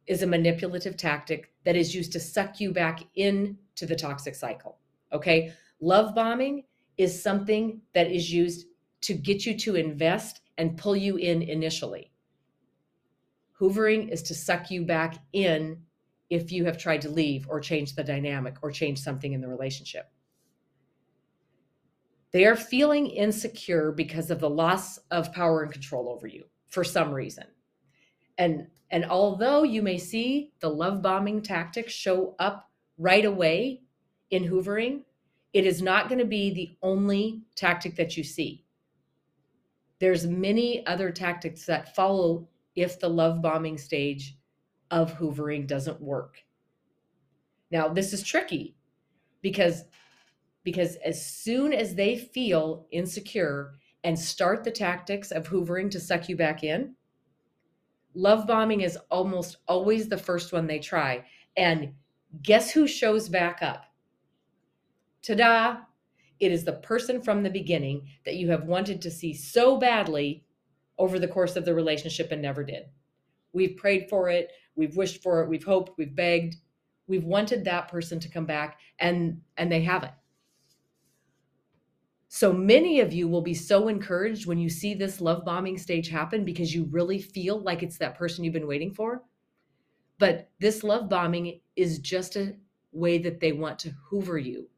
is 0.06 0.22
a 0.22 0.26
manipulative 0.26 0.96
tactic 0.96 1.52
that 1.64 1.76
is 1.76 1.94
used 1.94 2.12
to 2.12 2.20
suck 2.20 2.60
you 2.60 2.72
back 2.72 3.02
into 3.16 3.86
the 3.86 3.96
toxic 3.96 4.34
cycle. 4.34 4.78
Okay. 5.12 5.52
Love 5.80 6.14
bombing 6.14 6.64
is 6.96 7.22
something 7.22 7.80
that 7.94 8.10
is 8.10 8.32
used 8.32 8.66
to 9.02 9.14
get 9.14 9.44
you 9.44 9.56
to 9.58 9.76
invest 9.76 10.40
and 10.58 10.78
pull 10.78 10.96
you 10.96 11.16
in 11.16 11.42
initially. 11.42 12.10
Hoovering 13.60 14.10
is 14.10 14.22
to 14.24 14.34
suck 14.34 14.70
you 14.70 14.84
back 14.84 15.16
in 15.32 15.82
if 16.28 16.50
you 16.50 16.64
have 16.64 16.78
tried 16.78 17.02
to 17.02 17.10
leave 17.10 17.46
or 17.48 17.60
change 17.60 17.94
the 17.94 18.04
dynamic 18.04 18.56
or 18.62 18.70
change 18.70 18.98
something 18.98 19.32
in 19.32 19.40
the 19.40 19.48
relationship. 19.48 20.10
They 22.32 22.44
are 22.44 22.56
feeling 22.56 23.06
insecure 23.06 23.92
because 23.92 24.30
of 24.30 24.40
the 24.40 24.50
loss 24.50 24.98
of 25.10 25.32
power 25.32 25.62
and 25.62 25.72
control 25.72 26.08
over 26.08 26.26
you 26.26 26.44
for 26.68 26.84
some 26.84 27.12
reason. 27.12 27.44
And 28.36 28.66
and 28.90 29.04
although 29.06 29.62
you 29.62 29.82
may 29.82 29.98
see 29.98 30.52
the 30.60 30.68
love 30.68 31.02
bombing 31.02 31.42
tactics 31.42 31.92
show 31.92 32.36
up 32.38 32.70
right 32.98 33.24
away 33.24 33.82
in 34.30 34.44
hoovering, 34.44 35.02
it 35.56 35.64
is 35.64 35.80
not 35.80 36.10
going 36.10 36.18
to 36.18 36.26
be 36.26 36.52
the 36.52 36.76
only 36.82 37.40
tactic 37.54 37.96
that 37.96 38.14
you 38.14 38.22
see. 38.22 38.66
There's 40.00 40.26
many 40.26 40.86
other 40.86 41.10
tactics 41.10 41.64
that 41.64 41.96
follow 41.96 42.46
if 42.74 43.00
the 43.00 43.08
love 43.08 43.40
bombing 43.40 43.78
stage 43.78 44.36
of 44.90 45.14
hoovering 45.14 45.66
doesn't 45.66 45.98
work. 45.98 46.44
Now, 47.70 47.88
this 47.88 48.12
is 48.12 48.22
tricky 48.22 48.76
because 49.40 49.84
because 50.62 50.96
as 50.96 51.24
soon 51.24 51.72
as 51.72 51.94
they 51.94 52.18
feel 52.18 52.86
insecure 52.90 53.72
and 54.04 54.18
start 54.18 54.62
the 54.62 54.70
tactics 54.70 55.30
of 55.30 55.48
hoovering 55.48 55.90
to 55.92 56.00
suck 56.00 56.28
you 56.28 56.36
back 56.36 56.64
in, 56.64 56.94
love 58.12 58.46
bombing 58.46 58.82
is 58.82 58.98
almost 59.10 59.56
always 59.68 60.06
the 60.06 60.18
first 60.18 60.52
one 60.52 60.66
they 60.66 60.80
try. 60.80 61.24
And 61.56 61.94
guess 62.42 62.70
who 62.70 62.86
shows 62.86 63.30
back 63.30 63.62
up? 63.62 63.85
Ta 65.26 65.34
da! 65.34 65.76
It 66.38 66.52
is 66.52 66.64
the 66.64 66.74
person 66.74 67.20
from 67.20 67.42
the 67.42 67.50
beginning 67.50 68.06
that 68.24 68.36
you 68.36 68.48
have 68.50 68.64
wanted 68.64 69.02
to 69.02 69.10
see 69.10 69.34
so 69.34 69.76
badly 69.76 70.44
over 70.98 71.18
the 71.18 71.26
course 71.26 71.56
of 71.56 71.64
the 71.64 71.74
relationship 71.74 72.30
and 72.30 72.40
never 72.40 72.62
did. 72.62 72.84
We've 73.52 73.76
prayed 73.76 74.08
for 74.08 74.28
it, 74.28 74.52
we've 74.76 74.96
wished 74.96 75.22
for 75.22 75.42
it, 75.42 75.48
we've 75.48 75.64
hoped, 75.64 75.98
we've 75.98 76.14
begged, 76.14 76.56
we've 77.08 77.24
wanted 77.24 77.64
that 77.64 77.88
person 77.88 78.20
to 78.20 78.28
come 78.28 78.46
back 78.46 78.78
and 79.00 79.40
and 79.56 79.72
they 79.72 79.80
haven't. 79.80 80.12
So 82.28 82.52
many 82.52 83.00
of 83.00 83.12
you 83.12 83.26
will 83.26 83.42
be 83.42 83.54
so 83.54 83.88
encouraged 83.88 84.46
when 84.46 84.58
you 84.58 84.68
see 84.68 84.94
this 84.94 85.20
love 85.20 85.44
bombing 85.44 85.78
stage 85.78 86.08
happen 86.08 86.44
because 86.44 86.74
you 86.74 86.84
really 86.84 87.20
feel 87.20 87.58
like 87.60 87.82
it's 87.82 87.98
that 87.98 88.16
person 88.16 88.44
you've 88.44 88.52
been 88.52 88.66
waiting 88.68 88.92
for. 88.92 89.24
But 90.18 90.50
this 90.60 90.84
love 90.84 91.08
bombing 91.08 91.60
is 91.74 91.98
just 91.98 92.36
a 92.36 92.54
way 92.92 93.18
that 93.18 93.40
they 93.40 93.52
want 93.52 93.78
to 93.80 93.94
hoover 94.08 94.38
you 94.38 94.68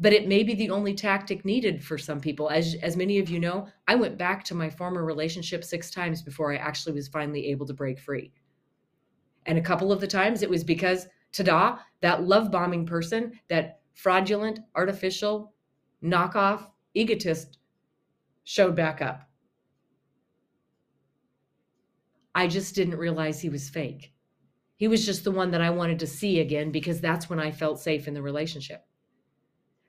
but 0.00 0.14
it 0.14 0.26
may 0.26 0.42
be 0.42 0.54
the 0.54 0.70
only 0.70 0.94
tactic 0.94 1.44
needed 1.44 1.84
for 1.84 1.98
some 1.98 2.20
people. 2.20 2.48
As 2.48 2.74
as 2.82 2.96
many 2.96 3.18
of 3.18 3.28
you 3.28 3.38
know 3.38 3.68
i 3.86 3.94
went 3.94 4.18
back 4.18 4.42
to 4.44 4.54
my 4.54 4.70
former 4.70 5.04
relationship 5.04 5.62
six 5.62 5.90
times 5.90 6.22
before 6.22 6.52
i 6.52 6.56
actually 6.56 6.94
was 6.94 7.08
finally 7.08 7.46
able 7.48 7.66
to 7.66 7.74
break 7.74 7.98
free. 8.00 8.32
And 9.46 9.58
a 9.58 9.62
couple 9.62 9.92
of 9.92 10.00
the 10.00 10.06
times 10.06 10.42
it 10.42 10.50
was 10.50 10.64
because 10.64 11.06
ta-da 11.32 11.78
that 12.00 12.24
love 12.24 12.50
bombing 12.50 12.86
person 12.86 13.38
that 13.48 13.80
fraudulent 13.94 14.60
artificial 14.74 15.52
knockoff 16.02 16.64
egotist 16.94 17.58
showed 18.44 18.74
back 18.74 19.02
up. 19.02 19.28
I 22.34 22.46
just 22.46 22.74
didn't 22.74 22.96
realize 22.96 23.40
he 23.40 23.50
was 23.50 23.68
fake. 23.68 24.14
He 24.76 24.88
was 24.88 25.04
just 25.04 25.24
the 25.24 25.30
one 25.30 25.50
that 25.50 25.60
i 25.60 25.68
wanted 25.68 25.98
to 25.98 26.06
see 26.06 26.40
again 26.40 26.70
because 26.70 27.02
that's 27.02 27.28
when 27.28 27.38
i 27.38 27.50
felt 27.50 27.78
safe 27.78 28.08
in 28.08 28.14
the 28.14 28.22
relationship 28.22 28.86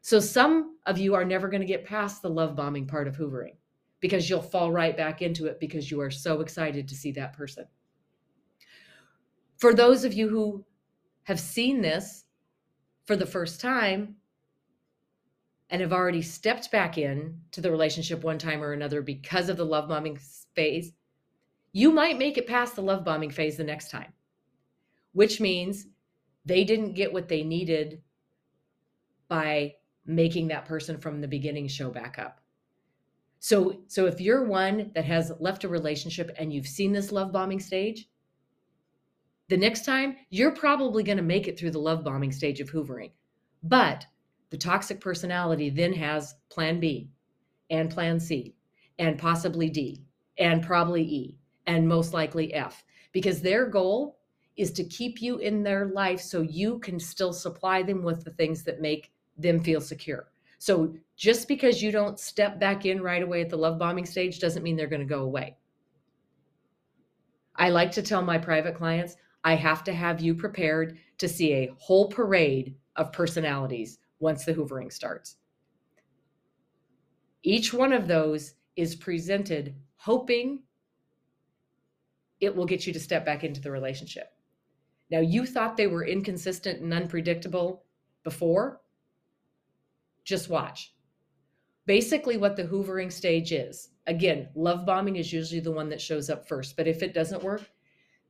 so 0.01 0.19
some 0.19 0.77
of 0.85 0.97
you 0.97 1.13
are 1.13 1.25
never 1.25 1.47
going 1.47 1.61
to 1.61 1.67
get 1.67 1.85
past 1.85 2.21
the 2.21 2.29
love 2.29 2.55
bombing 2.55 2.87
part 2.87 3.07
of 3.07 3.15
hoovering 3.15 3.55
because 3.99 4.29
you'll 4.29 4.41
fall 4.41 4.71
right 4.71 4.97
back 4.97 5.21
into 5.21 5.45
it 5.45 5.59
because 5.59 5.91
you 5.91 6.01
are 6.01 6.09
so 6.09 6.41
excited 6.41 6.87
to 6.87 6.95
see 6.95 7.11
that 7.11 7.33
person. 7.33 7.65
For 9.57 9.75
those 9.75 10.03
of 10.03 10.13
you 10.13 10.27
who 10.27 10.65
have 11.23 11.39
seen 11.39 11.81
this 11.81 12.25
for 13.05 13.15
the 13.15 13.27
first 13.27 13.61
time 13.61 14.15
and 15.69 15.81
have 15.81 15.93
already 15.93 16.23
stepped 16.23 16.71
back 16.71 16.97
in 16.97 17.39
to 17.51 17.61
the 17.61 17.69
relationship 17.69 18.23
one 18.23 18.39
time 18.39 18.63
or 18.63 18.73
another 18.73 19.03
because 19.03 19.49
of 19.49 19.57
the 19.57 19.65
love 19.65 19.87
bombing 19.87 20.17
phase, 20.55 20.93
you 21.73 21.91
might 21.91 22.17
make 22.17 22.39
it 22.39 22.47
past 22.47 22.75
the 22.75 22.81
love 22.81 23.05
bombing 23.05 23.29
phase 23.29 23.55
the 23.55 23.63
next 23.63 23.91
time, 23.91 24.11
which 25.13 25.39
means 25.39 25.85
they 26.43 26.63
didn't 26.63 26.93
get 26.93 27.13
what 27.13 27.29
they 27.29 27.43
needed 27.43 28.01
by 29.27 29.75
making 30.15 30.47
that 30.47 30.65
person 30.65 30.97
from 30.97 31.21
the 31.21 31.27
beginning 31.27 31.67
show 31.67 31.89
back 31.89 32.19
up. 32.19 32.41
So 33.39 33.81
so 33.87 34.05
if 34.05 34.21
you're 34.21 34.45
one 34.45 34.91
that 34.93 35.05
has 35.05 35.31
left 35.39 35.63
a 35.63 35.69
relationship 35.69 36.31
and 36.37 36.53
you've 36.53 36.67
seen 36.67 36.93
this 36.93 37.11
love 37.11 37.31
bombing 37.31 37.59
stage, 37.59 38.07
the 39.49 39.57
next 39.57 39.83
time 39.83 40.15
you're 40.29 40.51
probably 40.51 41.03
going 41.03 41.17
to 41.17 41.23
make 41.23 41.47
it 41.47 41.57
through 41.57 41.71
the 41.71 41.79
love 41.79 42.03
bombing 42.03 42.31
stage 42.31 42.59
of 42.59 42.69
hoovering. 42.69 43.11
But 43.63 44.05
the 44.51 44.57
toxic 44.57 44.99
personality 44.99 45.69
then 45.69 45.93
has 45.93 46.35
plan 46.49 46.79
B 46.79 47.09
and 47.69 47.89
plan 47.89 48.19
C 48.19 48.55
and 48.99 49.17
possibly 49.17 49.69
D 49.69 50.03
and 50.37 50.63
probably 50.63 51.03
E 51.03 51.37
and 51.65 51.87
most 51.87 52.13
likely 52.13 52.53
F 52.53 52.83
because 53.11 53.41
their 53.41 53.65
goal 53.65 54.19
is 54.57 54.71
to 54.73 54.83
keep 54.83 55.21
you 55.21 55.37
in 55.37 55.63
their 55.63 55.87
life 55.87 56.19
so 56.19 56.41
you 56.41 56.79
can 56.79 56.99
still 56.99 57.33
supply 57.33 57.81
them 57.81 58.03
with 58.03 58.23
the 58.23 58.31
things 58.31 58.63
that 58.63 58.81
make 58.81 59.11
them 59.41 59.61
feel 59.63 59.81
secure. 59.81 60.27
So 60.57 60.93
just 61.15 61.47
because 61.47 61.81
you 61.81 61.91
don't 61.91 62.19
step 62.19 62.59
back 62.59 62.85
in 62.85 63.01
right 63.01 63.23
away 63.23 63.41
at 63.41 63.49
the 63.49 63.57
love 63.57 63.79
bombing 63.79 64.05
stage 64.05 64.39
doesn't 64.39 64.63
mean 64.63 64.75
they're 64.75 64.87
going 64.87 65.01
to 65.01 65.05
go 65.05 65.23
away. 65.23 65.57
I 67.55 67.69
like 67.69 67.91
to 67.91 68.01
tell 68.01 68.21
my 68.21 68.37
private 68.37 68.75
clients, 68.75 69.17
I 69.43 69.55
have 69.55 69.83
to 69.85 69.93
have 69.93 70.21
you 70.21 70.35
prepared 70.35 70.97
to 71.17 71.27
see 71.27 71.53
a 71.53 71.73
whole 71.77 72.09
parade 72.09 72.75
of 72.95 73.11
personalities 73.11 73.99
once 74.19 74.45
the 74.45 74.53
hoovering 74.53 74.91
starts. 74.91 75.37
Each 77.43 77.73
one 77.73 77.91
of 77.91 78.07
those 78.07 78.53
is 78.75 78.95
presented 78.95 79.75
hoping 79.95 80.63
it 82.39 82.55
will 82.55 82.65
get 82.65 82.87
you 82.87 82.93
to 82.93 82.99
step 82.99 83.25
back 83.25 83.43
into 83.43 83.61
the 83.61 83.71
relationship. 83.71 84.31
Now, 85.11 85.19
you 85.19 85.45
thought 85.45 85.77
they 85.77 85.87
were 85.87 86.05
inconsistent 86.05 86.81
and 86.81 86.93
unpredictable 86.93 87.83
before. 88.23 88.81
Just 90.23 90.49
watch. 90.49 90.93
Basically, 91.85 92.37
what 92.37 92.55
the 92.55 92.65
hoovering 92.65 93.11
stage 93.11 93.51
is 93.51 93.89
again, 94.07 94.49
love 94.55 94.85
bombing 94.85 95.15
is 95.15 95.31
usually 95.31 95.59
the 95.59 95.71
one 95.71 95.89
that 95.89 96.01
shows 96.01 96.29
up 96.29 96.47
first, 96.47 96.75
but 96.75 96.87
if 96.87 97.03
it 97.03 97.13
doesn't 97.13 97.43
work, 97.43 97.69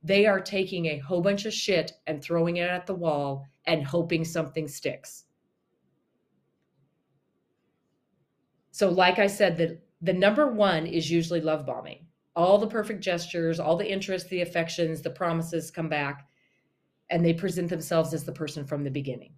they 0.02 0.26
are 0.26 0.40
taking 0.40 0.86
a 0.86 0.98
whole 0.98 1.20
bunch 1.20 1.46
of 1.46 1.52
shit 1.52 1.92
and 2.06 2.22
throwing 2.22 2.56
it 2.56 2.68
at 2.68 2.86
the 2.86 2.94
wall 2.94 3.46
and 3.66 3.84
hoping 3.84 4.24
something 4.24 4.66
sticks. 4.66 5.24
So, 8.72 8.88
like 8.88 9.18
I 9.18 9.26
said, 9.26 9.56
the, 9.56 9.78
the 10.00 10.12
number 10.12 10.48
one 10.48 10.86
is 10.86 11.10
usually 11.10 11.40
love 11.40 11.66
bombing. 11.66 12.06
All 12.34 12.58
the 12.58 12.66
perfect 12.66 13.00
gestures, 13.00 13.60
all 13.60 13.76
the 13.76 13.90
interest, 13.90 14.28
the 14.30 14.40
affections, 14.40 15.02
the 15.02 15.10
promises 15.10 15.70
come 15.70 15.88
back, 15.88 16.26
and 17.10 17.24
they 17.24 17.34
present 17.34 17.68
themselves 17.68 18.14
as 18.14 18.24
the 18.24 18.32
person 18.32 18.64
from 18.64 18.82
the 18.82 18.90
beginning. 18.90 19.34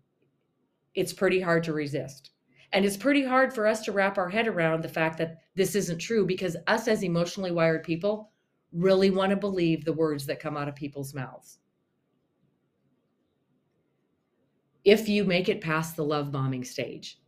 It's 0.94 1.12
pretty 1.12 1.40
hard 1.40 1.64
to 1.64 1.72
resist. 1.72 2.30
And 2.74 2.84
it's 2.84 2.96
pretty 2.96 3.24
hard 3.24 3.54
for 3.54 3.68
us 3.68 3.82
to 3.82 3.92
wrap 3.92 4.18
our 4.18 4.28
head 4.28 4.48
around 4.48 4.82
the 4.82 4.88
fact 4.88 5.16
that 5.18 5.38
this 5.54 5.76
isn't 5.76 5.98
true 5.98 6.26
because 6.26 6.56
us 6.66 6.88
as 6.88 7.04
emotionally 7.04 7.52
wired 7.52 7.84
people 7.84 8.32
really 8.72 9.10
want 9.10 9.30
to 9.30 9.37
believe 9.37 9.84
the 9.84 9.92
words 9.92 10.26
that 10.26 10.40
come 10.40 10.56
out 10.56 10.66
of 10.66 10.74
people's 10.74 11.14
mouths. 11.14 11.58
If 14.84 15.08
you 15.08 15.22
make 15.24 15.48
it 15.48 15.60
past 15.60 15.94
the 15.94 16.04
love 16.04 16.32
bombing 16.32 16.64
stage 16.64 17.20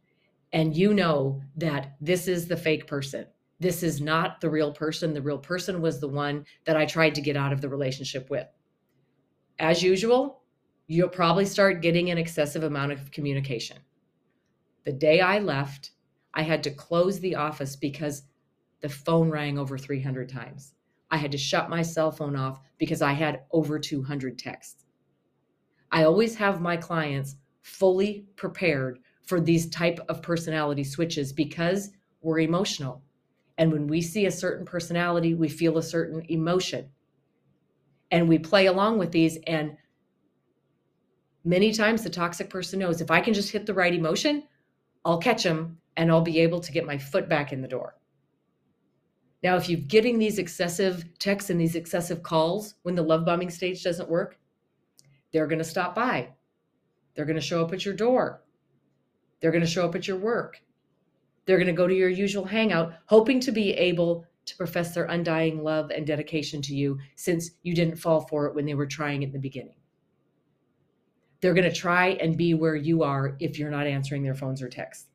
and 0.53 0.77
you 0.77 0.93
know 0.93 1.41
that 1.57 1.95
this 2.01 2.27
is 2.27 2.49
the 2.49 2.57
fake 2.57 2.89
person, 2.89 3.25
this 3.61 3.85
is 3.85 4.01
not 4.01 4.41
the 4.41 4.51
real 4.51 4.73
person, 4.73 5.15
the 5.15 5.23
real 5.23 5.39
person 5.39 5.81
was 5.81 6.01
the 6.01 6.09
one 6.09 6.45
that 6.65 6.77
I 6.77 6.87
tried 6.87 7.15
to 7.15 7.21
get 7.21 7.37
out 7.37 7.53
of 7.53 7.61
the 7.61 7.69
relationship 7.69 8.29
with. 8.31 8.49
As 9.61 9.81
usual, 9.81 10.43
you'll 10.89 11.09
probably 11.09 11.47
start 11.47 11.83
getting 11.83 12.11
an 12.11 12.19
excessive 12.19 12.65
amount 12.65 12.91
of 12.91 13.13
communication. 13.13 13.79
The 14.87 14.93
day 14.93 15.21
I 15.21 15.41
left, 15.41 15.91
I 16.33 16.43
had 16.43 16.63
to 16.63 16.71
close 16.71 17.19
the 17.19 17.35
office 17.35 17.75
because 17.75 18.23
the 18.81 18.89
phone 18.89 19.29
rang 19.29 19.59
over 19.59 19.77
300 19.77 20.29
times. 20.29 20.75
I 21.11 21.17
had 21.17 21.33
to 21.33 21.39
shut 21.39 21.69
my 21.69 21.83
cell 21.83 22.13
phone 22.13 22.37
off 22.37 22.61
because 22.79 23.03
I 23.03 23.13
had 23.13 23.43
over 23.51 23.81
200 23.81 24.39
texts. 24.39 24.85
I 25.91 26.05
always 26.05 26.37
have 26.37 26.61
my 26.61 26.77
clients 26.77 27.35
fully 27.63 28.27
prepared 28.37 29.01
for 29.25 29.41
these 29.41 29.69
type 29.69 29.99
of 30.09 30.23
personality 30.23 30.85
switches 30.85 31.33
because 31.33 31.91
we're 32.23 32.39
emotional. 32.39 33.03
And 33.59 33.73
when 33.73 33.89
we 33.89 34.01
see 34.01 34.27
a 34.27 34.31
certain 34.31 34.65
personality, 34.65 35.35
we 35.35 35.49
feel 35.49 35.79
a 35.79 35.83
certain 35.83 36.25
emotion. 36.29 36.91
And 38.13 38.29
we 38.29 38.39
play 38.39 38.67
along 38.67 38.99
with 38.99 39.11
these 39.11 39.37
and 39.49 39.77
many 41.43 41.73
times 41.73 42.05
the 42.05 42.11
toxic 42.11 42.51
person 42.51 42.79
knows 42.79 43.01
if 43.01 43.11
I 43.11 43.21
can 43.21 43.35
just 43.35 43.51
hit 43.51 43.67
the 43.67 43.75
right 43.75 43.93
emotion, 43.93 44.45
I'll 45.07 45.19
catch 45.19 45.45
them 45.45 45.79
and 45.97 46.11
I'll 46.11 46.21
be 46.21 46.41
able 46.41 46.61
to 46.61 46.73
get 46.73 46.85
my 46.85 46.99
foot 46.99 47.29
back 47.29 47.53
in 47.53 47.63
the 47.63 47.69
door. 47.69 47.97
Now, 49.43 49.57
if 49.57 49.69
you're 49.69 49.79
getting 49.79 50.19
these 50.19 50.41
excessive 50.41 51.05
texts 51.21 51.49
and 51.49 51.61
these 51.61 51.77
excessive 51.77 52.25
calls 52.25 52.75
when 52.83 52.97
the 52.97 53.03
love 53.03 53.25
bombing 53.25 53.51
stage 53.51 53.85
doesn't 53.85 54.11
work, 54.11 54.41
they're 55.33 55.47
going 55.47 55.61
to 55.61 55.65
stop 55.65 55.95
by. 55.95 56.31
They're 57.15 57.25
going 57.25 57.37
to 57.37 57.41
show 57.41 57.65
up 57.65 57.73
at 57.73 57.85
your 57.85 57.95
door. 57.95 58.43
They're 59.41 59.53
going 59.53 59.65
to 59.65 59.71
show 59.71 59.87
up 59.87 59.95
at 59.95 60.09
your 60.09 60.19
work. 60.19 60.61
They're 61.45 61.59
going 61.59 61.69
to 61.69 61.73
go 61.73 61.87
to 61.87 61.95
your 61.95 62.09
usual 62.09 62.45
hangout, 62.45 62.95
hoping 63.07 63.39
to 63.41 63.53
be 63.53 63.75
able 63.75 64.27
to 64.47 64.57
profess 64.57 64.93
their 64.93 65.05
undying 65.05 65.63
love 65.63 65.91
and 65.91 66.05
dedication 66.05 66.61
to 66.63 66.75
you 66.75 66.99
since 67.15 67.53
you 67.63 67.75
didn't 67.75 67.97
fall 67.97 68.23
for 68.23 68.47
it 68.47 68.57
when 68.57 68.67
they 68.67 68.75
were 68.75 68.87
trying 68.87 69.23
it 69.23 69.27
in 69.27 69.33
the 69.33 69.39
beginning. 69.39 69.77
They're 71.41 71.55
going 71.55 71.69
to 71.69 71.75
try 71.75 72.11
and 72.11 72.37
be 72.37 72.55
where 72.55 72.77
you 72.77 73.03
are 73.03 73.37
if 73.41 73.59
you're 73.59 73.71
not 73.71 73.87
answering 73.87 74.23
their 74.23 74.35
phones 74.35 74.63
or 74.63 74.69
texts. 74.69 75.09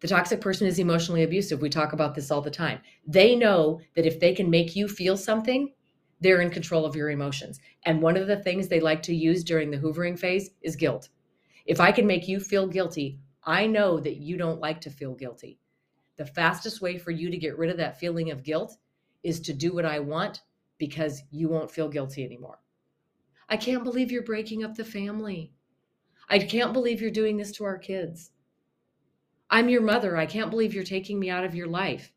The 0.00 0.08
toxic 0.08 0.40
person 0.40 0.66
is 0.66 0.78
emotionally 0.78 1.22
abusive. 1.22 1.60
We 1.60 1.68
talk 1.68 1.92
about 1.92 2.14
this 2.14 2.30
all 2.30 2.40
the 2.40 2.50
time. 2.50 2.80
They 3.06 3.36
know 3.36 3.80
that 3.94 4.06
if 4.06 4.18
they 4.18 4.34
can 4.34 4.48
make 4.48 4.74
you 4.74 4.88
feel 4.88 5.16
something, 5.16 5.72
they're 6.20 6.40
in 6.40 6.50
control 6.50 6.86
of 6.86 6.96
your 6.96 7.10
emotions. 7.10 7.60
And 7.84 8.00
one 8.00 8.16
of 8.16 8.26
the 8.26 8.38
things 8.38 8.68
they 8.68 8.80
like 8.80 9.02
to 9.04 9.14
use 9.14 9.44
during 9.44 9.70
the 9.70 9.78
hoovering 9.78 10.18
phase 10.18 10.50
is 10.62 10.76
guilt. 10.76 11.08
If 11.66 11.80
I 11.80 11.92
can 11.92 12.06
make 12.06 12.28
you 12.28 12.40
feel 12.40 12.66
guilty, 12.66 13.18
I 13.44 13.66
know 13.66 14.00
that 14.00 14.16
you 14.16 14.36
don't 14.36 14.60
like 14.60 14.80
to 14.82 14.90
feel 14.90 15.14
guilty. 15.14 15.58
The 16.16 16.26
fastest 16.26 16.80
way 16.80 16.98
for 16.98 17.10
you 17.10 17.30
to 17.30 17.38
get 17.38 17.58
rid 17.58 17.70
of 17.70 17.78
that 17.78 17.98
feeling 17.98 18.30
of 18.30 18.42
guilt 18.42 18.76
is 19.22 19.40
to 19.40 19.52
do 19.52 19.74
what 19.74 19.84
I 19.84 19.98
want 19.98 20.42
because 20.78 21.22
you 21.30 21.48
won't 21.48 21.70
feel 21.70 21.88
guilty 21.88 22.24
anymore. 22.24 22.59
I 23.50 23.56
can't 23.56 23.82
believe 23.82 24.12
you're 24.12 24.22
breaking 24.22 24.62
up 24.62 24.76
the 24.76 24.84
family. 24.84 25.52
I 26.28 26.38
can't 26.38 26.72
believe 26.72 27.00
you're 27.00 27.10
doing 27.10 27.36
this 27.36 27.50
to 27.52 27.64
our 27.64 27.78
kids. 27.78 28.30
I'm 29.50 29.68
your 29.68 29.82
mother. 29.82 30.16
I 30.16 30.26
can't 30.26 30.50
believe 30.50 30.72
you're 30.72 30.84
taking 30.84 31.18
me 31.18 31.28
out 31.28 31.42
of 31.42 31.56
your 31.56 31.66
life. 31.66 32.12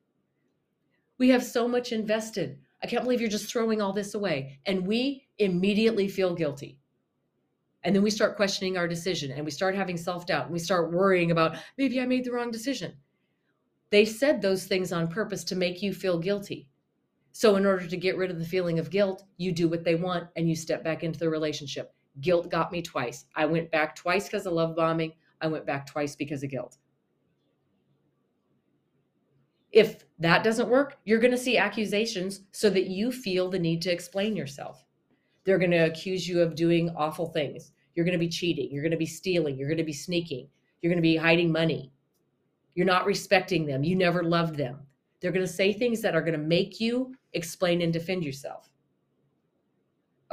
We 1.17 1.29
have 1.29 1.43
so 1.43 1.67
much 1.67 1.91
invested. 1.91 2.59
I 2.83 2.87
can't 2.87 3.03
believe 3.03 3.19
you're 3.19 3.31
just 3.31 3.51
throwing 3.51 3.81
all 3.81 3.93
this 3.93 4.13
away. 4.13 4.59
And 4.67 4.85
we 4.85 5.25
immediately 5.39 6.07
feel 6.07 6.35
guilty. 6.35 6.77
And 7.83 7.95
then 7.95 8.03
we 8.03 8.11
start 8.11 8.35
questioning 8.35 8.77
our 8.77 8.87
decision 8.87 9.31
and 9.31 9.43
we 9.43 9.51
start 9.51 9.75
having 9.75 9.97
self 9.97 10.27
doubt 10.27 10.45
and 10.45 10.53
we 10.53 10.59
start 10.59 10.93
worrying 10.93 11.31
about 11.31 11.57
maybe 11.79 11.99
I 11.99 12.05
made 12.05 12.25
the 12.25 12.31
wrong 12.31 12.51
decision. 12.51 12.93
They 13.89 14.05
said 14.05 14.41
those 14.41 14.65
things 14.65 14.93
on 14.93 15.07
purpose 15.07 15.43
to 15.45 15.55
make 15.55 15.81
you 15.81 15.93
feel 15.93 16.19
guilty. 16.19 16.69
So, 17.35 17.55
in 17.55 17.65
order 17.65 17.87
to 17.87 17.97
get 17.97 18.15
rid 18.15 18.29
of 18.29 18.37
the 18.37 18.45
feeling 18.45 18.77
of 18.77 18.91
guilt, 18.91 19.23
you 19.37 19.51
do 19.51 19.67
what 19.67 19.83
they 19.83 19.95
want 19.95 20.27
and 20.35 20.47
you 20.47 20.55
step 20.55 20.83
back 20.83 21.03
into 21.03 21.17
the 21.17 21.29
relationship. 21.29 21.91
Guilt 22.21 22.49
got 22.51 22.71
me 22.71 22.81
twice. 22.83 23.25
I 23.35 23.45
went 23.45 23.71
back 23.71 23.95
twice 23.95 24.25
because 24.25 24.45
of 24.45 24.53
love 24.53 24.75
bombing. 24.75 25.13
I 25.41 25.47
went 25.47 25.65
back 25.65 25.87
twice 25.87 26.15
because 26.15 26.43
of 26.43 26.51
guilt. 26.51 26.77
If 29.71 30.05
that 30.19 30.43
doesn't 30.43 30.69
work, 30.69 30.99
you're 31.05 31.19
going 31.19 31.31
to 31.31 31.37
see 31.37 31.57
accusations 31.57 32.41
so 32.51 32.69
that 32.69 32.85
you 32.85 33.11
feel 33.11 33.49
the 33.49 33.57
need 33.57 33.81
to 33.81 33.91
explain 33.91 34.35
yourself. 34.35 34.85
They're 35.43 35.57
going 35.57 35.71
to 35.71 35.89
accuse 35.89 36.27
you 36.27 36.39
of 36.39 36.53
doing 36.53 36.91
awful 36.95 37.25
things. 37.25 37.71
You're 37.95 38.05
going 38.05 38.13
to 38.13 38.23
be 38.23 38.29
cheating. 38.29 38.69
You're 38.71 38.83
going 38.83 38.91
to 38.91 38.97
be 38.97 39.07
stealing. 39.07 39.57
You're 39.57 39.67
going 39.67 39.77
to 39.79 39.83
be 39.83 39.91
sneaking. 39.91 40.47
You're 40.81 40.91
going 40.91 41.01
to 41.01 41.01
be 41.01 41.17
hiding 41.17 41.51
money. 41.51 41.91
You're 42.75 42.85
not 42.85 43.07
respecting 43.07 43.65
them. 43.65 43.83
You 43.83 43.95
never 43.95 44.23
loved 44.23 44.55
them. 44.55 44.81
They're 45.23 45.31
going 45.31 45.47
to 45.47 45.51
say 45.51 45.71
things 45.71 46.01
that 46.01 46.15
are 46.15 46.21
going 46.21 46.37
to 46.37 46.37
make 46.37 46.81
you 46.81 47.15
explain 47.31 47.81
and 47.81 47.93
defend 47.93 48.25
yourself. 48.25 48.69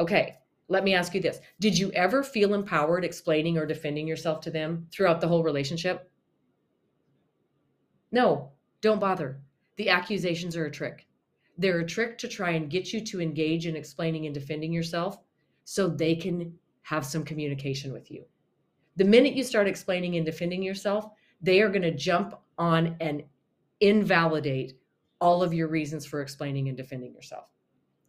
Okay, 0.00 0.38
let 0.66 0.82
me 0.82 0.94
ask 0.94 1.14
you 1.14 1.20
this 1.20 1.40
Did 1.60 1.78
you 1.78 1.92
ever 1.92 2.24
feel 2.24 2.54
empowered 2.54 3.04
explaining 3.04 3.56
or 3.56 3.66
defending 3.66 4.08
yourself 4.08 4.40
to 4.40 4.50
them 4.50 4.88
throughout 4.90 5.20
the 5.20 5.28
whole 5.28 5.44
relationship? 5.44 6.10
No, 8.10 8.50
don't 8.80 8.98
bother. 8.98 9.40
The 9.76 9.90
accusations 9.90 10.56
are 10.56 10.66
a 10.66 10.70
trick. 10.72 11.06
They're 11.56 11.78
a 11.78 11.86
trick 11.86 12.18
to 12.18 12.28
try 12.28 12.50
and 12.50 12.68
get 12.68 12.92
you 12.92 13.00
to 13.00 13.20
engage 13.20 13.68
in 13.68 13.76
explaining 13.76 14.26
and 14.26 14.34
defending 14.34 14.72
yourself 14.72 15.18
so 15.64 15.86
they 15.86 16.16
can 16.16 16.52
have 16.82 17.06
some 17.06 17.22
communication 17.22 17.92
with 17.92 18.10
you. 18.10 18.24
The 18.96 19.04
minute 19.04 19.34
you 19.34 19.44
start 19.44 19.68
explaining 19.68 20.16
and 20.16 20.26
defending 20.26 20.64
yourself, 20.64 21.10
they 21.40 21.60
are 21.60 21.68
going 21.68 21.82
to 21.82 21.94
jump 21.94 22.34
on 22.58 22.96
and 23.00 23.22
invalidate 23.80 24.79
all 25.20 25.42
of 25.42 25.54
your 25.54 25.68
reasons 25.68 26.06
for 26.06 26.22
explaining 26.22 26.68
and 26.68 26.76
defending 26.76 27.12
yourself. 27.12 27.48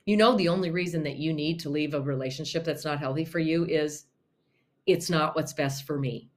You 0.05 0.17
know, 0.17 0.35
the 0.35 0.49
only 0.49 0.71
reason 0.71 1.03
that 1.03 1.17
you 1.17 1.33
need 1.33 1.59
to 1.61 1.69
leave 1.69 1.93
a 1.93 2.01
relationship 2.01 2.63
that's 2.63 2.85
not 2.85 2.99
healthy 2.99 3.25
for 3.25 3.39
you 3.39 3.65
is 3.65 4.05
it's 4.87 5.09
not 5.09 5.35
what's 5.35 5.53
best 5.53 5.85
for 5.85 5.99
me. 5.99 6.29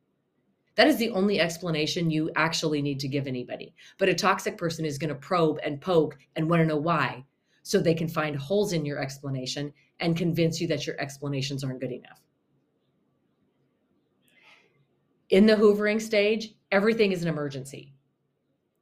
That 0.76 0.88
is 0.88 0.96
the 0.96 1.10
only 1.10 1.40
explanation 1.40 2.10
you 2.10 2.30
actually 2.36 2.82
need 2.82 3.00
to 3.00 3.08
give 3.08 3.26
anybody. 3.26 3.74
But 3.96 4.08
a 4.08 4.14
toxic 4.14 4.58
person 4.58 4.84
is 4.84 4.98
going 4.98 5.08
to 5.08 5.14
probe 5.14 5.60
and 5.62 5.80
poke 5.80 6.18
and 6.36 6.50
want 6.50 6.60
to 6.60 6.66
know 6.66 6.76
why 6.76 7.24
so 7.62 7.78
they 7.78 7.94
can 7.94 8.08
find 8.08 8.36
holes 8.36 8.72
in 8.72 8.84
your 8.84 8.98
explanation 8.98 9.72
and 10.00 10.16
convince 10.16 10.60
you 10.60 10.66
that 10.66 10.86
your 10.86 11.00
explanations 11.00 11.62
aren't 11.64 11.80
good 11.80 11.92
enough. 11.92 12.20
In 15.30 15.46
the 15.46 15.54
hoovering 15.54 16.02
stage, 16.02 16.54
everything 16.70 17.12
is 17.12 17.22
an 17.22 17.28
emergency. 17.28 17.93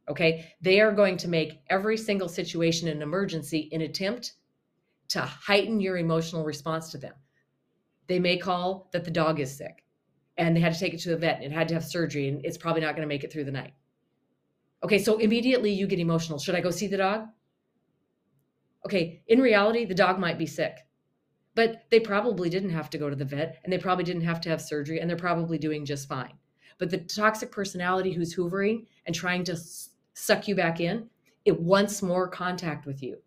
Okay. 0.09 0.53
They 0.61 0.81
are 0.81 0.93
going 0.93 1.17
to 1.19 1.29
make 1.29 1.61
every 1.71 1.97
single 1.97 2.29
situation 2.29 2.88
an 2.88 3.03
emergency 3.03 3.69
in 3.73 3.83
attempt 3.83 4.33
to 5.09 5.21
heighten 5.21 5.81
your 5.81 5.99
emotional 5.99 6.45
response 6.45 6.91
to 6.91 6.99
them. 6.99 7.15
They 8.09 8.19
may 8.19 8.37
call 8.37 8.88
that 8.93 9.05
the 9.05 9.11
dog 9.11 9.41
is 9.41 9.57
sick. 9.57 9.85
and 10.37 10.57
they 10.57 10.61
had 10.61 10.73
to 10.73 10.81
take 10.81 10.95
it 10.95 11.01
to 11.01 11.11
the 11.11 11.17
vet 11.17 11.37
and 11.43 11.53
it 11.53 11.53
had 11.53 11.69
to 11.69 11.75
have 11.75 11.85
surgery 11.85 12.29
and 12.29 12.45
it's 12.45 12.59
probably 12.59 12.81
not 12.81 12.97
going 12.97 13.07
to 13.07 13.15
make 13.15 13.25
it 13.25 13.33
through 13.33 13.45
the 13.45 13.53
night. 13.53 13.75
Okay, 14.83 14.99
so 14.99 15.19
immediately 15.19 15.73
you 15.73 15.87
get 15.87 15.99
emotional. 15.99 16.38
Should 16.38 16.55
I 16.55 16.61
go 16.61 16.71
see 16.71 16.88
the 16.88 16.97
dog? 16.97 17.27
Okay, 18.87 19.23
in 19.29 19.41
reality, 19.41 19.85
the 19.85 19.95
dog 19.95 20.19
might 20.19 20.38
be 20.38 20.47
sick, 20.47 20.79
but 21.55 21.85
they 21.91 22.01
probably 22.01 22.49
didn't 22.51 22.71
have 22.71 22.91
to 22.91 22.99
go 22.99 23.09
to 23.11 23.17
the 23.17 23.25
vet 23.25 23.61
and 23.62 23.73
they 23.73 23.79
probably 23.79 24.05
didn't 24.05 24.23
have 24.23 24.41
to 24.41 24.49
have 24.49 24.61
surgery 24.61 25.01
and 25.01 25.09
they're 25.09 25.17
probably 25.17 25.59
doing 25.59 25.85
just 25.85 26.09
fine. 26.09 26.33
But 26.79 26.91
the 26.91 26.99
toxic 26.99 27.53
personality 27.53 28.12
who's 28.12 28.35
hoovering 28.35 28.87
and 29.07 29.15
trying 29.15 29.45
to 29.45 29.57
suck 30.14 30.48
you 30.48 30.55
back 30.55 30.81
in, 30.81 31.09
it 31.44 31.59
wants 31.61 32.03
more 32.03 32.29
contact 32.29 32.87
with 32.87 33.03
you. 33.03 33.18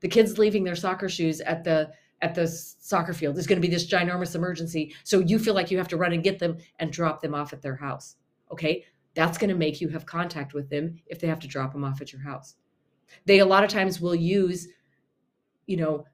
The 0.00 0.08
kids 0.08 0.38
leaving 0.38 0.64
their 0.64 0.76
soccer 0.76 1.08
shoes 1.08 1.40
at 1.40 1.64
the 1.64 1.90
at 2.22 2.34
the 2.34 2.46
soccer 2.46 3.14
field 3.14 3.38
is 3.38 3.46
going 3.46 3.60
to 3.60 3.66
be 3.66 3.72
this 3.72 3.90
ginormous 3.90 4.34
emergency. 4.34 4.94
So 5.04 5.20
you 5.20 5.38
feel 5.38 5.54
like 5.54 5.70
you 5.70 5.78
have 5.78 5.88
to 5.88 5.96
run 5.96 6.12
and 6.12 6.22
get 6.22 6.38
them 6.38 6.58
and 6.78 6.92
drop 6.92 7.22
them 7.22 7.34
off 7.34 7.52
at 7.52 7.62
their 7.62 7.76
house. 7.76 8.16
Okay. 8.52 8.84
That's 9.14 9.38
going 9.38 9.50
to 9.50 9.56
make 9.56 9.80
you 9.80 9.88
have 9.88 10.06
contact 10.06 10.54
with 10.54 10.68
them 10.68 10.96
if 11.06 11.18
they 11.18 11.26
have 11.26 11.40
to 11.40 11.48
drop 11.48 11.72
them 11.72 11.82
off 11.82 12.00
at 12.00 12.12
your 12.12 12.22
house. 12.22 12.56
They 13.24 13.38
a 13.38 13.46
lot 13.46 13.64
of 13.64 13.70
times 13.70 14.00
will 14.00 14.14
use, 14.14 14.68
you 15.66 15.76
know, 15.76 16.04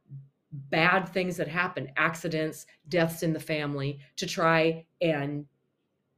bad 0.51 1.09
things 1.09 1.37
that 1.37 1.49
happen, 1.49 1.89
accidents, 1.97 2.67
deaths 2.89 3.23
in 3.23 3.33
the 3.33 3.41
family, 3.41 3.99
to 4.17 4.27
try 4.27 4.87
and 5.01 5.45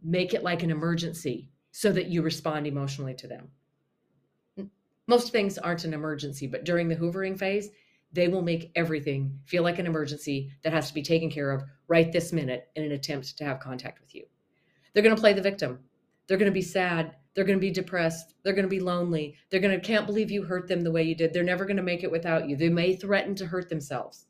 make 0.02 0.34
it 0.34 0.44
like 0.44 0.62
an 0.62 0.70
emergency 0.70 1.50
so 1.72 1.90
that 1.92 2.06
you 2.06 2.22
respond 2.22 2.66
emotionally 2.66 3.14
to 3.14 3.26
them. 3.26 3.48
Most 5.08 5.32
things 5.32 5.56
aren't 5.56 5.84
an 5.84 5.94
emergency, 5.94 6.46
but 6.46 6.64
during 6.64 6.88
the 6.88 6.96
hoovering 6.96 7.38
phase, 7.38 7.70
they 8.12 8.28
will 8.28 8.42
make 8.42 8.70
everything 8.76 9.40
feel 9.46 9.62
like 9.62 9.78
an 9.78 9.86
emergency 9.86 10.52
that 10.62 10.72
has 10.72 10.88
to 10.88 10.94
be 10.94 11.02
taken 11.02 11.30
care 11.30 11.50
of 11.50 11.64
right 11.88 12.12
this 12.12 12.32
minute 12.32 12.68
in 12.76 12.84
an 12.84 12.92
attempt 12.92 13.36
to 13.38 13.44
have 13.44 13.58
contact 13.58 14.00
with 14.00 14.14
you. 14.14 14.24
They're 14.92 15.02
going 15.02 15.16
to 15.16 15.20
play 15.20 15.32
the 15.32 15.40
victim. 15.40 15.80
They're 16.26 16.36
going 16.36 16.50
to 16.50 16.54
be 16.54 16.62
sad. 16.62 17.16
They're 17.34 17.44
going 17.44 17.58
to 17.58 17.66
be 17.66 17.70
depressed. 17.70 18.34
They're 18.42 18.52
going 18.52 18.66
to 18.66 18.68
be 18.68 18.80
lonely. 18.80 19.36
They're 19.48 19.60
going 19.60 19.78
to 19.78 19.86
can't 19.86 20.06
believe 20.06 20.30
you 20.30 20.42
hurt 20.42 20.68
them 20.68 20.82
the 20.82 20.90
way 20.90 21.02
you 21.02 21.14
did. 21.14 21.32
They're 21.32 21.42
never 21.42 21.64
going 21.64 21.78
to 21.78 21.82
make 21.82 22.02
it 22.02 22.10
without 22.10 22.48
you. 22.48 22.56
They 22.56 22.68
may 22.68 22.94
threaten 22.94 23.34
to 23.36 23.46
hurt 23.46 23.70
themselves. 23.70 24.26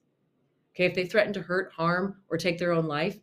Okay, 0.74 0.84
if 0.84 0.94
they 0.94 1.06
threaten 1.06 1.32
to 1.32 1.42
hurt, 1.42 1.72
harm, 1.72 2.18
or 2.28 2.36
take 2.36 2.58
their 2.58 2.72
own 2.72 2.86
life, 2.86 3.18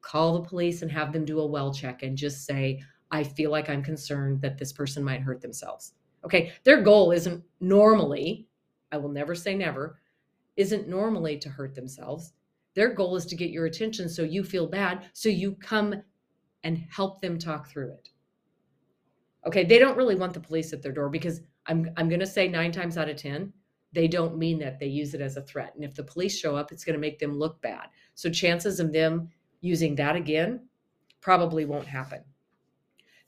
call 0.00 0.34
the 0.34 0.48
police 0.48 0.82
and 0.82 0.90
have 0.90 1.12
them 1.12 1.24
do 1.24 1.38
a 1.38 1.46
well 1.46 1.72
check 1.72 2.02
and 2.02 2.16
just 2.16 2.44
say, 2.44 2.82
I 3.12 3.22
feel 3.22 3.52
like 3.52 3.70
I'm 3.70 3.82
concerned 3.82 4.40
that 4.40 4.58
this 4.58 4.72
person 4.72 5.04
might 5.04 5.20
hurt 5.20 5.40
themselves. 5.40 5.92
Okay, 6.24 6.52
their 6.64 6.82
goal 6.82 7.12
isn't 7.12 7.42
normally 7.60 8.46
I 8.92 8.98
will 8.98 9.08
never 9.08 9.34
say 9.34 9.54
never, 9.54 9.98
isn't 10.56 10.86
normally 10.86 11.38
to 11.38 11.48
hurt 11.48 11.74
themselves. 11.74 12.34
Their 12.74 12.94
goal 12.94 13.16
is 13.16 13.26
to 13.26 13.36
get 13.36 13.50
your 13.50 13.66
attention 13.66 14.08
so 14.08 14.22
you 14.22 14.44
feel 14.44 14.66
bad, 14.66 15.06
so 15.14 15.28
you 15.28 15.56
come 15.56 15.94
and 16.62 16.84
help 16.90 17.20
them 17.20 17.38
talk 17.38 17.68
through 17.68 17.92
it. 17.92 18.10
Okay, 19.46 19.64
they 19.64 19.78
don't 19.78 19.96
really 19.96 20.14
want 20.14 20.34
the 20.34 20.40
police 20.40 20.72
at 20.72 20.82
their 20.82 20.92
door 20.92 21.08
because 21.08 21.40
I'm 21.66 21.90
I'm 21.96 22.08
going 22.08 22.20
to 22.20 22.26
say 22.26 22.48
9 22.48 22.70
times 22.70 22.96
out 22.96 23.08
of 23.08 23.16
10, 23.16 23.52
they 23.92 24.06
don't 24.06 24.38
mean 24.38 24.58
that. 24.60 24.78
They 24.78 24.86
use 24.86 25.14
it 25.14 25.20
as 25.20 25.36
a 25.36 25.42
threat. 25.42 25.72
And 25.74 25.84
if 25.84 25.94
the 25.94 26.04
police 26.04 26.38
show 26.38 26.54
up, 26.54 26.70
it's 26.70 26.84
going 26.84 26.94
to 26.94 27.00
make 27.00 27.18
them 27.18 27.38
look 27.38 27.60
bad. 27.62 27.88
So 28.14 28.30
chances 28.30 28.78
of 28.78 28.92
them 28.92 29.28
using 29.60 29.94
that 29.96 30.16
again 30.16 30.68
probably 31.20 31.64
won't 31.64 31.86
happen. 31.86 32.22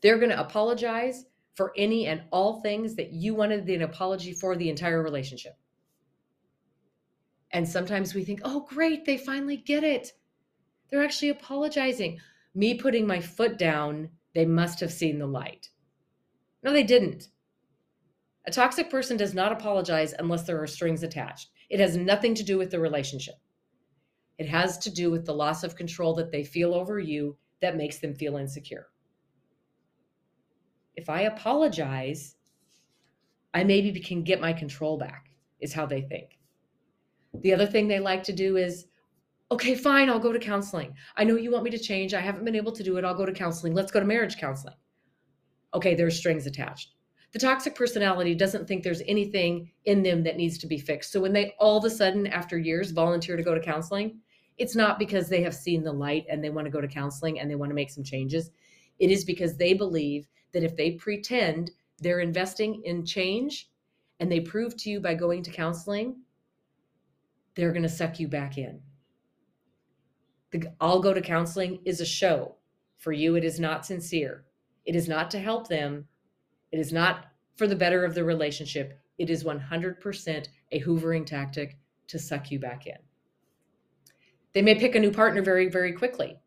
They're 0.03 0.19
going 0.19 0.31
to 0.31 0.41
apologize 0.41 1.25
for 1.55 1.73
any 1.77 2.07
and 2.07 2.23
all 2.31 2.61
things 2.61 2.97
that 2.97 3.13
you 3.13 3.35
wanted 3.35 3.69
an 3.69 3.83
apology 3.83 4.33
for 4.33 4.57
the 4.57 4.69
entire 4.69 5.03
relationship. 5.03 5.57
And 7.53 7.69
sometimes 7.69 8.15
we 8.15 8.25
think, 8.25 8.41
oh, 8.45 8.67
great, 8.69 9.05
they 9.05 9.17
finally 9.17 9.57
get 9.57 9.85
it. 9.85 10.13
They're 10.91 11.05
actually 11.05 11.29
apologizing. 11.29 12.19
Me 12.55 12.75
putting 12.75 13.07
my 13.07 13.21
foot 13.21 13.57
down, 13.57 14.11
they 14.35 14.45
must 14.45 14.81
have 14.81 14.93
seen 14.93 15.19
the 15.19 15.27
light. 15.27 15.71
No, 16.65 16.73
they 16.73 16.83
didn't. 16.83 17.29
A 18.47 18.51
toxic 18.51 18.91
person 18.91 19.17
does 19.17 19.35
not 19.35 19.53
apologize 19.53 20.15
unless 20.19 20.43
there 20.43 20.61
are 20.61 20.67
strings 20.67 21.03
attached. 21.03 21.51
It 21.71 21.81
has 21.81 21.97
nothing 21.97 22.35
to 22.35 22.43
do 22.43 22.59
with 22.59 22.71
the 22.71 22.81
relationship. 22.81 23.37
It 24.39 24.49
has 24.49 24.77
to 24.79 24.91
do 24.91 25.11
with 25.13 25.25
the 25.25 25.35
loss 25.35 25.63
of 25.63 25.77
control 25.77 26.15
that 26.17 26.33
they 26.33 26.43
feel 26.43 26.75
over 26.75 26.99
you 26.99 27.37
that 27.61 27.77
makes 27.77 27.99
them 27.99 28.15
feel 28.15 28.37
insecure 28.37 28.89
if 30.97 31.11
I 31.11 31.23
apologize, 31.23 32.37
I 33.53 33.65
maybe 33.65 33.99
can 34.01 34.23
get 34.23 34.41
my 34.41 34.53
control 34.53 34.99
back, 34.99 35.31
is 35.61 35.73
how 35.73 35.87
they 35.87 36.03
think. 36.03 36.39
The 37.35 37.53
other 37.53 37.67
thing 37.67 37.89
they 37.89 38.01
like 38.01 38.23
to 38.25 38.33
do 38.33 38.57
is, 38.57 38.87
okay, 39.51 39.75
fine, 39.75 40.09
I'll 40.09 40.19
go 40.19 40.33
to 40.33 40.39
counseling. 40.39 40.95
I 41.17 41.25
know 41.25 41.37
you 41.37 41.51
want 41.51 41.65
me 41.65 41.71
to 41.71 41.79
change. 41.79 42.15
I 42.15 42.21
haven't 42.21 42.45
been 42.45 42.57
able 42.57 42.73
to 42.73 42.83
do 42.83 42.97
it. 42.97 43.05
I'll 43.05 43.15
go 43.15 43.27
to 43.27 43.33
counseling. 43.33 43.75
Let's 43.75 43.93
go 43.93 44.01
to 44.01 44.07
marriage 44.07 44.37
counseling. 44.37 44.77
Okay, 45.75 45.95
there's 45.95 46.17
strings 46.17 46.47
attached. 46.47 46.91
The 47.33 47.41
toxic 47.41 47.75
personality 47.75 48.37
doesn't 48.37 48.69
think 48.69 48.85
there's 48.85 49.03
anything 49.09 49.73
in 49.87 50.05
them 50.05 50.23
that 50.23 50.37
needs 50.37 50.57
to 50.59 50.69
be 50.69 50.79
fixed. 50.79 51.11
So 51.11 51.21
when 51.21 51.33
they 51.33 51.55
all 51.59 51.79
of 51.79 51.85
a 51.85 51.91
sudden, 51.91 52.29
after 52.29 52.57
years, 52.57 52.93
volunteer 52.93 53.37
to 53.37 53.43
go 53.43 53.55
to 53.55 53.61
counseling, 53.61 54.21
it's 54.57 54.77
not 54.77 55.01
because 55.01 55.29
they 55.29 55.43
have 55.43 55.55
seen 55.55 55.83
the 55.83 55.93
light 55.93 56.27
and 56.31 56.43
they 56.43 56.51
want 56.51 56.67
to 56.67 56.71
go 56.71 56.81
to 56.81 56.87
counseling 56.87 57.41
and 57.41 57.51
they 57.51 57.57
want 57.57 57.71
to 57.71 57.75
make 57.75 57.91
some 57.91 58.05
changes. 58.05 58.51
It 59.01 59.11
is 59.11 59.25
because 59.25 59.57
they 59.57 59.75
believe 59.75 60.29
that 60.55 60.63
if 60.63 60.77
they 60.77 60.93
pretend 60.93 61.73
they're 62.01 62.21
investing 62.21 62.81
in 62.85 63.05
change 63.05 63.69
and 64.21 64.33
they 64.33 64.41
prove 64.41 64.77
to 64.79 64.91
you 64.91 65.01
by 65.01 65.15
going 65.15 65.43
to 65.43 65.51
counseling, 65.51 66.17
they're 67.55 67.73
going 67.73 67.83
to 67.83 67.89
suck 67.89 68.19
you 68.19 68.29
back 68.29 68.57
in. 68.57 68.81
The 70.53 70.73
I'll 70.81 71.01
go 71.01 71.13
to 71.13 71.21
counseling 71.21 71.81
is 71.85 72.01
a 72.01 72.07
show. 72.07 72.55
For 72.99 73.13
you, 73.13 73.37
it 73.37 73.45
is 73.45 73.61
not 73.61 73.85
sincere. 73.85 74.45
It 74.87 74.97
is 74.97 75.09
not 75.09 75.31
to 75.33 75.39
help 75.39 75.69
them. 75.69 76.07
It 76.73 76.79
is 76.79 76.93
not 76.93 77.27
for 77.57 77.67
the 77.67 77.77
better 77.77 78.05
of 78.05 78.15
the 78.15 78.25
relationship. 78.25 78.99
It 79.19 79.31
is 79.31 79.45
100% 79.45 80.49
a 80.73 80.81
hoovering 80.81 81.27
tactic 81.27 81.77
to 82.09 82.19
suck 82.19 82.51
you 82.51 82.59
back 82.59 82.87
in. 82.87 82.97
They 84.53 84.63
may 84.63 84.77
pick 84.77 84.95
a 84.95 85.01
new 85.01 85.11
partner 85.11 85.43
very, 85.43 85.69
very 85.69 85.93
quickly. 85.93 86.39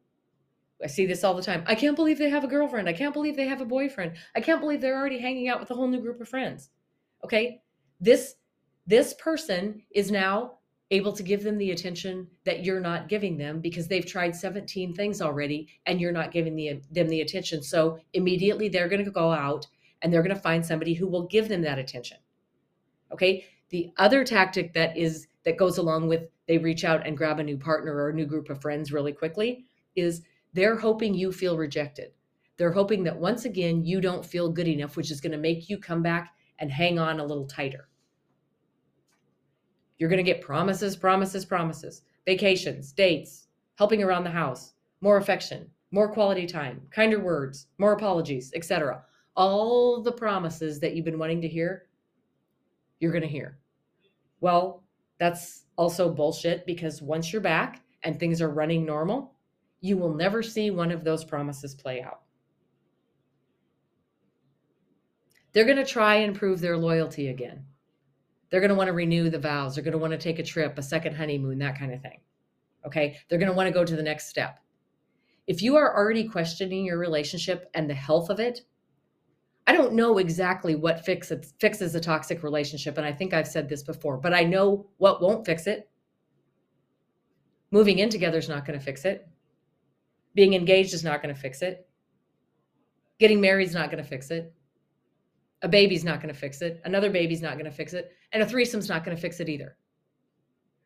I 0.83 0.87
see 0.87 1.05
this 1.05 1.23
all 1.23 1.33
the 1.33 1.41
time. 1.41 1.63
I 1.65 1.75
can't 1.75 1.95
believe 1.95 2.17
they 2.17 2.29
have 2.29 2.43
a 2.43 2.47
girlfriend. 2.47 2.87
I 2.87 2.93
can't 2.93 3.13
believe 3.13 3.35
they 3.35 3.47
have 3.47 3.61
a 3.61 3.65
boyfriend. 3.65 4.13
I 4.35 4.41
can't 4.41 4.61
believe 4.61 4.79
they're 4.79 4.97
already 4.97 5.19
hanging 5.19 5.47
out 5.47 5.59
with 5.59 5.71
a 5.71 5.73
whole 5.73 5.87
new 5.87 5.99
group 5.99 6.21
of 6.21 6.29
friends. 6.29 6.69
Okay? 7.23 7.61
This 7.99 8.35
this 8.85 9.13
person 9.15 9.81
is 9.91 10.11
now 10.11 10.59
able 10.91 11.11
to 11.11 11.23
give 11.23 11.43
them 11.43 11.57
the 11.57 11.71
attention 11.71 12.27
that 12.45 12.63
you're 12.63 12.79
not 12.79 13.09
giving 13.09 13.37
them 13.37 13.59
because 13.59 13.87
they've 13.87 14.05
tried 14.05 14.33
17 14.33 14.93
things 14.93 15.21
already 15.21 15.67
and 15.85 15.99
you're 15.99 16.13
not 16.13 16.31
giving 16.31 16.55
the, 16.55 16.81
them 16.89 17.09
the 17.09 17.19
attention. 17.19 17.61
So 17.61 17.99
immediately 18.13 18.69
they're 18.69 18.87
going 18.87 19.03
to 19.03 19.11
go 19.11 19.31
out 19.31 19.67
and 20.01 20.13
they're 20.13 20.23
going 20.23 20.35
to 20.35 20.41
find 20.41 20.65
somebody 20.65 20.93
who 20.93 21.07
will 21.07 21.27
give 21.27 21.49
them 21.49 21.61
that 21.63 21.79
attention. 21.79 22.17
Okay? 23.11 23.45
The 23.69 23.91
other 23.97 24.23
tactic 24.23 24.73
that 24.73 24.95
is 24.95 25.27
that 25.43 25.57
goes 25.57 25.77
along 25.77 26.07
with 26.07 26.29
they 26.47 26.57
reach 26.57 26.85
out 26.85 27.05
and 27.05 27.17
grab 27.17 27.39
a 27.39 27.43
new 27.43 27.57
partner 27.57 27.93
or 27.93 28.09
a 28.09 28.13
new 28.13 28.25
group 28.25 28.49
of 28.49 28.61
friends 28.61 28.93
really 28.93 29.11
quickly 29.11 29.65
is 29.95 30.21
they're 30.57 30.75
hoping 30.75 31.13
you 31.13 31.31
feel 31.31 31.55
rejected. 31.55 32.13
They're 32.57 32.71
hoping 32.71 33.03
that 33.03 33.15
once 33.15 33.45
again, 33.45 33.85
you 33.85 34.01
don't 34.01 34.25
feel 34.25 34.49
good 34.49 34.67
enough, 34.67 34.97
which 34.97 35.11
is 35.11 35.21
going 35.21 35.33
to 35.33 35.37
make 35.37 35.69
you 35.69 35.77
come 35.77 36.01
back 36.01 36.33
and 36.57 36.71
hang 36.71 36.97
on 36.97 37.19
a 37.19 37.23
little 37.23 37.45
tighter. 37.45 37.89
You're 39.99 40.09
going 40.09 40.17
to 40.17 40.23
get 40.23 40.41
promises, 40.41 40.95
promises, 40.95 41.45
promises, 41.45 42.01
vacations, 42.25 42.91
dates, 42.91 43.49
helping 43.75 44.01
around 44.01 44.23
the 44.23 44.31
house, 44.31 44.73
more 44.99 45.17
affection, 45.17 45.69
more 45.91 46.11
quality 46.11 46.47
time, 46.47 46.81
kinder 46.89 47.19
words, 47.19 47.67
more 47.77 47.93
apologies, 47.93 48.51
etc. 48.55 49.03
All 49.35 50.01
the 50.01 50.11
promises 50.11 50.79
that 50.79 50.95
you've 50.95 51.05
been 51.05 51.19
wanting 51.19 51.41
to 51.41 51.47
hear, 51.47 51.83
you're 52.99 53.11
going 53.11 53.21
to 53.21 53.27
hear. 53.27 53.59
Well, 54.41 54.81
that's 55.19 55.65
also 55.75 56.11
bullshit 56.11 56.65
because 56.65 56.99
once 56.99 57.31
you're 57.31 57.43
back 57.43 57.83
and 58.01 58.19
things 58.19 58.41
are 58.41 58.49
running 58.49 58.87
normal, 58.87 59.36
you 59.81 59.97
will 59.97 60.13
never 60.13 60.41
see 60.41 60.71
one 60.71 60.91
of 60.91 61.03
those 61.03 61.23
promises 61.23 61.75
play 61.75 62.01
out. 62.01 62.21
They're 65.53 65.65
going 65.65 65.77
to 65.77 65.85
try 65.85 66.15
and 66.15 66.35
prove 66.35 66.59
their 66.59 66.77
loyalty 66.77 67.29
again. 67.29 67.65
They're 68.49 68.61
going 68.61 68.69
to 68.69 68.75
want 68.75 68.87
to 68.87 68.93
renew 68.93 69.29
the 69.29 69.39
vows. 69.39 69.75
They're 69.75 69.83
going 69.83 69.93
to 69.93 69.97
want 69.97 70.11
to 70.11 70.17
take 70.17 70.39
a 70.39 70.43
trip, 70.43 70.77
a 70.77 70.83
second 70.83 71.15
honeymoon, 71.15 71.59
that 71.59 71.77
kind 71.77 71.93
of 71.93 72.01
thing. 72.01 72.19
Okay. 72.85 73.17
They're 73.27 73.39
going 73.39 73.51
to 73.51 73.55
want 73.55 73.67
to 73.67 73.73
go 73.73 73.83
to 73.83 73.95
the 73.95 74.03
next 74.03 74.29
step. 74.29 74.59
If 75.47 75.61
you 75.61 75.75
are 75.77 75.95
already 75.95 76.27
questioning 76.27 76.85
your 76.85 76.97
relationship 76.97 77.69
and 77.73 77.89
the 77.89 77.93
health 77.93 78.29
of 78.29 78.39
it, 78.39 78.61
I 79.65 79.73
don't 79.73 79.93
know 79.93 80.17
exactly 80.17 80.75
what 80.75 81.05
fix 81.05 81.31
it, 81.31 81.45
fixes 81.59 81.93
a 81.95 81.99
toxic 81.99 82.43
relationship. 82.43 82.97
And 82.97 83.05
I 83.05 83.11
think 83.11 83.33
I've 83.33 83.47
said 83.47 83.67
this 83.67 83.83
before, 83.83 84.17
but 84.17 84.33
I 84.33 84.43
know 84.43 84.87
what 84.97 85.21
won't 85.21 85.45
fix 85.45 85.67
it. 85.67 85.89
Moving 87.71 87.99
in 87.99 88.09
together 88.09 88.37
is 88.37 88.47
not 88.47 88.65
going 88.65 88.79
to 88.79 88.85
fix 88.85 89.03
it. 89.03 89.27
Being 90.37 90.53
engaged 90.53 90.93
is 90.93 91.03
not 91.03 91.23
going 91.23 91.33
to 91.33 91.41
fix 91.41 91.63
it. 91.63 91.89
Getting 93.17 93.41
married 93.41 93.69
is 93.69 93.73
not 93.73 93.89
going 93.89 94.03
to 94.03 94.07
fix 94.07 94.29
it. 94.29 94.53
A 95.63 95.67
baby's 95.67 96.03
not 96.03 96.21
going 96.21 96.31
to 96.31 96.39
fix 96.39 96.61
it. 96.61 96.79
Another 96.85 97.09
baby's 97.09 97.41
not 97.41 97.53
going 97.53 97.65
to 97.65 97.71
fix 97.71 97.93
it. 97.93 98.11
And 98.31 98.43
a 98.43 98.45
threesome's 98.45 98.87
not 98.87 99.03
going 99.03 99.17
to 99.17 99.19
fix 99.19 99.39
it 99.39 99.49
either. 99.49 99.77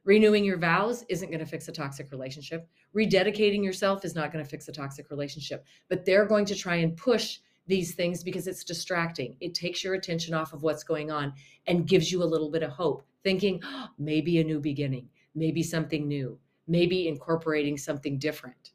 Renewing 0.05 0.45
your 0.45 0.57
vows 0.57 1.03
isn't 1.09 1.31
going 1.31 1.41
to 1.41 1.45
fix 1.45 1.67
a 1.67 1.73
toxic 1.73 2.13
relationship. 2.13 2.65
Rededicating 2.95 3.61
yourself 3.61 4.05
is 4.05 4.15
not 4.15 4.31
going 4.31 4.41
to 4.41 4.49
fix 4.49 4.69
a 4.69 4.71
toxic 4.71 5.11
relationship. 5.11 5.65
But 5.89 6.05
they're 6.05 6.25
going 6.25 6.45
to 6.45 6.55
try 6.55 6.75
and 6.75 6.95
push 6.95 7.39
these 7.67 7.93
things 7.93 8.23
because 8.23 8.47
it's 8.47 8.63
distracting. 8.63 9.35
It 9.41 9.53
takes 9.53 9.83
your 9.83 9.95
attention 9.95 10.33
off 10.33 10.53
of 10.53 10.63
what's 10.63 10.85
going 10.85 11.11
on 11.11 11.33
and 11.67 11.85
gives 11.85 12.09
you 12.09 12.23
a 12.23 12.31
little 12.31 12.51
bit 12.51 12.63
of 12.63 12.71
hope, 12.71 13.03
thinking 13.21 13.59
oh, 13.65 13.87
maybe 13.99 14.39
a 14.39 14.45
new 14.45 14.61
beginning, 14.61 15.09
maybe 15.35 15.61
something 15.61 16.07
new, 16.07 16.39
maybe 16.69 17.09
incorporating 17.09 17.77
something 17.77 18.17
different 18.17 18.71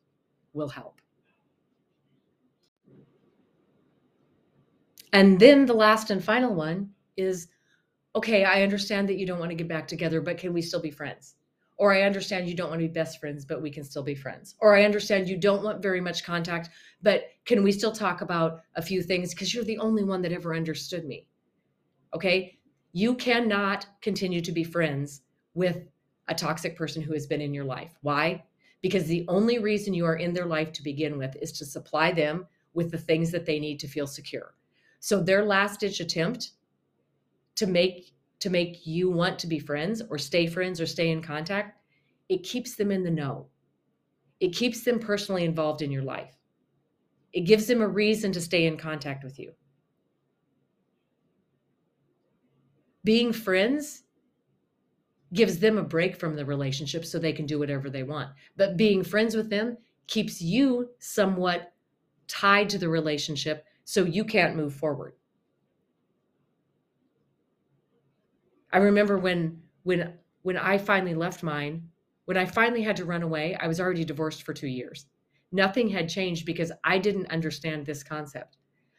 will 0.57 0.69
help. 0.69 1.01
And 5.12 5.38
then 5.38 5.66
the 5.66 5.75
last 5.75 6.11
and 6.11 6.23
final 6.23 6.55
one 6.55 6.90
is 7.16 7.49
okay, 8.16 8.45
I 8.45 8.62
understand 8.62 9.09
that 9.09 9.19
you 9.19 9.27
don't 9.27 9.38
want 9.38 9.51
to 9.51 9.57
get 9.57 9.69
back 9.69 9.87
together, 9.87 10.23
but 10.23 10.38
can 10.38 10.55
we 10.55 10.62
still 10.62 10.81
be 10.81 10.90
friends? 10.90 11.35
Or 11.77 11.92
I 11.92 12.03
understand 12.03 12.49
you 12.49 12.55
don't 12.55 12.71
want 12.71 12.81
to 12.81 12.88
be 12.88 12.92
best 12.92 13.21
friends, 13.21 13.45
but 13.45 13.61
we 13.61 13.71
can 13.71 13.85
still 13.85 14.03
be 14.03 14.14
friends. 14.14 14.55
Or 14.59 14.75
I 14.75 14.85
understand 14.85 15.29
you 15.29 15.37
don't 15.37 15.62
want 15.62 15.83
very 15.83 16.01
much 16.01 16.25
contact, 16.25 16.71
but 17.03 17.25
can 17.45 17.62
we 17.62 17.71
still 17.73 17.92
talk 17.92 18.23
about 18.23 18.62
a 18.75 18.83
few 18.83 19.03
things? 19.03 19.35
Because 19.35 19.55
you're 19.55 19.64
the 19.64 19.79
only 19.79 20.03
one 20.03 20.23
that 20.23 20.33
ever 20.33 20.55
understood 20.55 21.05
me. 21.05 21.29
Okay. 22.14 22.59
You 22.92 23.14
cannot 23.14 23.87
continue 24.01 24.40
to 24.40 24.53
be 24.53 24.64
friends 24.64 25.21
with 25.53 25.87
a 26.29 26.35
toxic 26.35 26.75
person 26.75 27.03
who 27.03 27.12
has 27.12 27.27
been 27.27 27.42
in 27.42 27.53
your 27.53 27.64
life. 27.64 27.95
Why? 28.01 28.42
Because 28.83 29.07
the 29.07 29.25
only 29.29 29.59
reason 29.59 29.95
you 29.95 30.05
are 30.05 30.17
in 30.17 30.33
their 30.33 30.47
life 30.47 30.73
to 30.73 30.83
begin 30.83 31.19
with 31.19 31.37
is 31.41 31.53
to 31.53 31.65
supply 31.65 32.12
them 32.12 32.47
with 32.75 32.91
the 32.91 32.99
things 32.99 33.31
that 33.33 33.47
they 33.47 33.59
need 33.59 33.81
to 33.81 33.89
feel 33.89 34.07
secure. 34.07 34.55
So 35.01 35.23
their 35.23 35.45
last 35.45 35.81
ditch 35.81 36.01
attempt 36.01 36.53
to 37.57 37.67
make 37.67 38.12
to 38.39 38.51
make 38.51 38.87
you 38.87 39.11
want 39.11 39.39
to 39.39 39.47
be 39.47 39.59
friends 39.59 40.03
or 40.11 40.19
stay 40.19 40.47
friends 40.47 40.79
or 40.79 40.87
stay 40.87 41.11
in 41.11 41.23
contact, 41.23 41.81
it 42.29 42.43
keeps 42.43 42.77
them 42.77 42.91
in 42.91 43.03
the 43.03 43.11
know. 43.11 43.47
It 44.41 44.55
keeps 44.55 44.85
them 44.85 44.99
personally 44.99 45.45
involved 45.45 45.81
in 45.81 45.91
your 45.91 46.03
life. 46.03 46.37
It 47.33 47.41
gives 47.41 47.67
them 47.67 47.81
a 47.81 47.89
reason 47.89 48.33
to 48.33 48.41
stay 48.41 48.67
in 48.67 48.77
contact 48.77 49.25
with 49.25 49.39
you. 49.39 49.53
Being 53.05 53.33
friends 53.33 54.03
gives 55.33 55.59
them 55.59 55.79
a 55.79 55.83
break 55.83 56.17
from 56.17 56.37
the 56.37 56.45
relationship 56.45 57.05
so 57.05 57.19
they 57.19 57.33
can 57.33 57.47
do 57.47 57.59
whatever 57.59 57.91
they 57.91 58.03
want. 58.03 58.31
But 58.57 58.77
being 58.77 59.03
friends 59.03 59.35
with 59.35 59.51
them 59.51 59.77
keeps 60.07 60.41
you 60.41 60.91
somewhat 60.99 61.73
tied 62.29 62.69
to 62.71 62.79
the 62.79 62.89
relationship 62.89 63.65
so 63.85 64.05
you 64.05 64.25
can't 64.25 64.57
move 64.57 64.75
forward. 64.75 65.15
I 68.73 68.79
remember 68.79 69.19
when 69.19 69.62
when 69.85 70.15
when 70.43 70.57
I 70.57 70.79
finally 70.79 71.15
left 71.15 71.43
mine, 71.43 71.89
when 72.27 72.37
I 72.37 72.45
finally 72.45 72.83
had 72.83 72.97
to 72.97 73.05
run 73.05 73.23
away, 73.23 73.57
I 73.59 73.67
was 73.67 73.81
already 73.81 74.05
divorced 74.05 74.43
for 74.43 74.53
2 74.53 74.67
years. 74.67 75.07
Nothing 75.53 75.89
had 75.89 76.09
changed 76.09 76.45
because 76.45 76.73
I 76.85 76.99
didn't 76.99 77.31
understand 77.31 77.87
this 77.87 78.03
concept. 78.03 78.59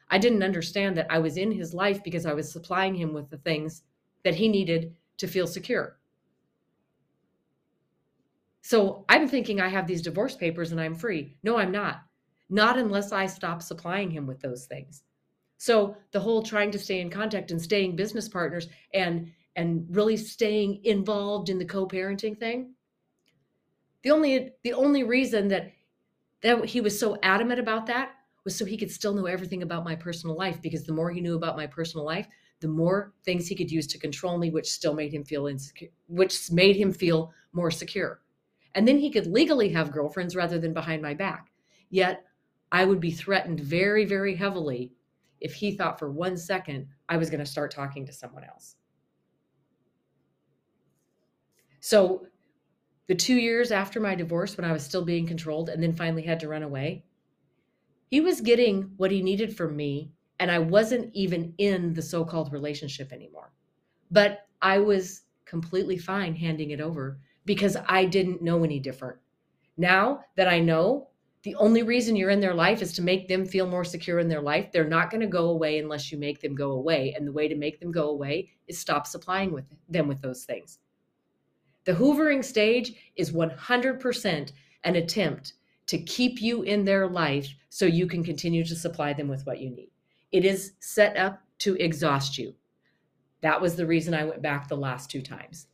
I 0.10 0.18
didn't 0.18 0.44
understand 0.44 0.98
that 0.98 1.08
I 1.10 1.20
was 1.20 1.38
in 1.38 1.52
his 1.52 1.74
life 1.74 2.04
because 2.04 2.26
I 2.26 2.34
was 2.34 2.52
supplying 2.52 2.96
him 2.96 3.13
with 3.13 3.30
the 3.30 3.38
things 3.38 3.84
that 4.24 4.36
he 4.36 4.48
needed 4.48 4.96
to 5.18 5.28
feel 5.28 5.48
secure. 5.48 6.00
So 8.68 9.06
I'm 9.08 9.30
thinking 9.30 9.62
I 9.62 9.70
have 9.70 9.88
these 9.88 10.02
divorce 10.02 10.36
papers 10.36 10.74
and 10.74 10.82
I'm 10.82 10.94
free. 10.94 11.38
No, 11.42 11.58
I'm 11.58 11.72
not. 11.72 12.02
Not 12.50 12.78
unless 12.78 13.14
I 13.14 13.26
stop 13.26 13.62
supplying 13.62 14.12
him 14.12 14.28
with 14.28 14.42
those 14.42 14.66
things. 14.66 15.04
So 15.58 15.96
the 16.12 16.20
whole 16.20 16.44
trying 16.44 16.72
to 16.72 16.78
stay 16.78 17.00
in 17.00 17.10
contact 17.10 17.52
and 17.52 17.62
staying 17.62 17.96
business 17.96 18.28
partners 18.28 18.68
and 18.94 19.32
and 19.56 19.86
really 19.90 20.18
staying 20.18 20.84
involved 20.84 21.48
in 21.48 21.58
the 21.58 21.66
co-parenting 21.66 22.38
thing 22.38 22.74
the 24.04 24.12
only 24.12 24.52
the 24.64 24.74
only 24.74 25.04
reason 25.04 25.48
that 25.48 25.72
that 26.42 26.66
he 26.66 26.82
was 26.82 27.00
so 27.00 27.18
adamant 27.24 27.62
about 27.62 27.86
that 27.86 28.12
was 28.44 28.54
so 28.54 28.66
he 28.66 28.78
could 28.78 28.92
still 28.92 29.14
know 29.14 29.26
everything 29.28 29.64
about 29.64 29.86
my 29.86 29.96
personal 29.96 30.36
life 30.36 30.62
because 30.62 30.86
the 30.86 30.94
more 30.94 31.10
he 31.10 31.22
knew 31.22 31.36
about 31.36 31.56
my 31.56 31.66
personal 31.66 32.06
life 32.06 32.28
the 32.60 32.68
more 32.68 33.14
things 33.24 33.48
he 33.48 33.56
could 33.56 33.72
use 33.72 33.88
to 33.88 33.98
control 33.98 34.38
me 34.38 34.52
which 34.52 34.70
still 34.70 34.94
made 34.94 35.14
him 35.14 35.24
feel 35.24 35.48
insecure 35.48 35.90
which 36.08 36.52
made 36.52 36.76
him 36.76 36.92
feel 36.92 37.32
more 37.54 37.72
secure 37.72 38.22
and 38.78 38.88
then 38.88 39.00
he 39.00 39.12
could 39.12 39.28
legally 39.28 39.70
have 39.72 39.92
girlfriends 39.92 40.38
rather 40.38 40.60
than 40.60 40.74
behind 40.74 41.02
my 41.02 41.13
back 41.13 41.52
yet 41.90 42.26
i 42.72 42.86
would 42.86 43.02
be 43.02 43.12
threatened 43.12 43.60
very 43.60 44.06
very 44.06 44.36
heavily 44.36 44.94
if 45.42 45.56
he 45.56 45.74
thought 45.74 46.00
for 46.00 46.12
one 46.12 46.38
second 46.38 46.88
i 47.10 47.18
was 47.18 47.30
going 47.30 47.42
to 47.42 47.46
start 47.46 47.72
talking 47.72 48.06
to 48.06 48.13
someone 48.13 48.46
else 48.46 48.78
So 51.80 52.28
the 53.08 53.16
two 53.16 53.38
years 53.38 53.72
after 53.72 54.00
my 54.00 54.16
divorce, 54.16 54.58
when 54.58 54.66
I 54.66 54.74
was 54.74 54.84
still 54.84 55.06
being 55.06 55.28
controlled 55.28 55.70
and 55.70 55.82
then 55.82 55.96
finally 55.96 56.24
had 56.24 56.40
to 56.42 56.50
run 56.50 56.63
away, 56.63 57.06
he 58.10 58.22
was 58.22 58.42
getting 58.42 58.94
what 58.98 59.12
he 59.12 59.22
needed 59.22 59.56
from 59.56 59.76
me. 59.76 60.12
And 60.40 60.52
I 60.52 60.60
wasn't 60.60 61.13
even 61.16 61.56
in 61.58 61.94
the 61.94 62.02
so 62.02 62.26
called 62.26 62.54
relationship 62.54 63.12
anymore. 63.12 63.54
But 64.12 64.48
I 64.62 64.80
was 64.80 65.24
completely 65.46 65.98
fine 65.98 66.36
handing 66.36 66.72
it 66.72 66.82
over 66.82 67.20
because 67.48 67.78
I 67.88 68.06
didn't 68.06 68.44
know 68.44 68.64
any 68.64 68.80
different. 68.80 69.18
Now 69.78 70.20
that 70.36 70.50
I 70.50 70.60
know 70.60 71.08
the 71.44 71.56
only 71.56 71.82
reason 71.82 72.16
you're 72.16 72.30
in 72.30 72.42
their 72.42 72.54
life 72.54 72.82
is 72.82 72.92
to 72.94 73.02
make 73.02 73.30
them 73.30 73.46
feel 73.46 73.66
more 73.66 73.86
secure 73.86 74.20
in 74.20 74.28
their 74.28 74.42
life, 74.42 74.70
they're 74.72 74.84
not 74.84 75.10
going 75.10 75.22
to 75.22 75.28
go 75.28 75.50
away 75.50 75.80
unless 75.80 76.12
you 76.12 76.18
make 76.18 76.42
them 76.42 76.54
go 76.54 76.72
away. 76.72 77.14
And 77.16 77.26
the 77.26 77.32
way 77.32 77.48
to 77.48 77.56
make 77.56 77.80
them 77.80 77.92
go 77.92 78.10
away 78.10 78.50
is 78.68 78.78
stop 78.78 79.08
supplying 79.08 79.54
with 79.54 79.64
them 79.88 80.10
with 80.10 80.22
those 80.22 80.44
things. 80.44 80.80
The 81.86 81.94
hoovering 81.94 82.44
stage 82.44 82.96
is 83.16 83.32
100% 83.32 84.52
an 84.84 84.96
attempt 84.98 85.54
to 85.86 85.98
keep 86.00 86.42
you 86.42 86.64
in 86.64 86.84
their 86.84 87.08
life 87.08 87.48
so 87.70 87.86
you 87.86 88.08
can 88.08 88.26
continue 88.26 88.66
to 88.66 88.76
supply 88.76 89.14
them 89.14 89.30
with 89.30 89.46
what 89.46 89.62
you 89.62 89.70
need. 89.70 89.92
It 90.34 90.44
is 90.44 90.74
set 90.82 91.16
up 91.16 91.42
to 91.60 91.76
exhaust 91.76 92.38
you. 92.38 92.54
That 93.40 93.62
was 93.62 93.78
the 93.78 93.86
reason 93.86 94.14
I 94.14 94.26
went 94.26 94.42
back 94.42 94.68
the 94.68 94.76
last 94.76 95.10
two 95.10 95.22
times. 95.22 95.68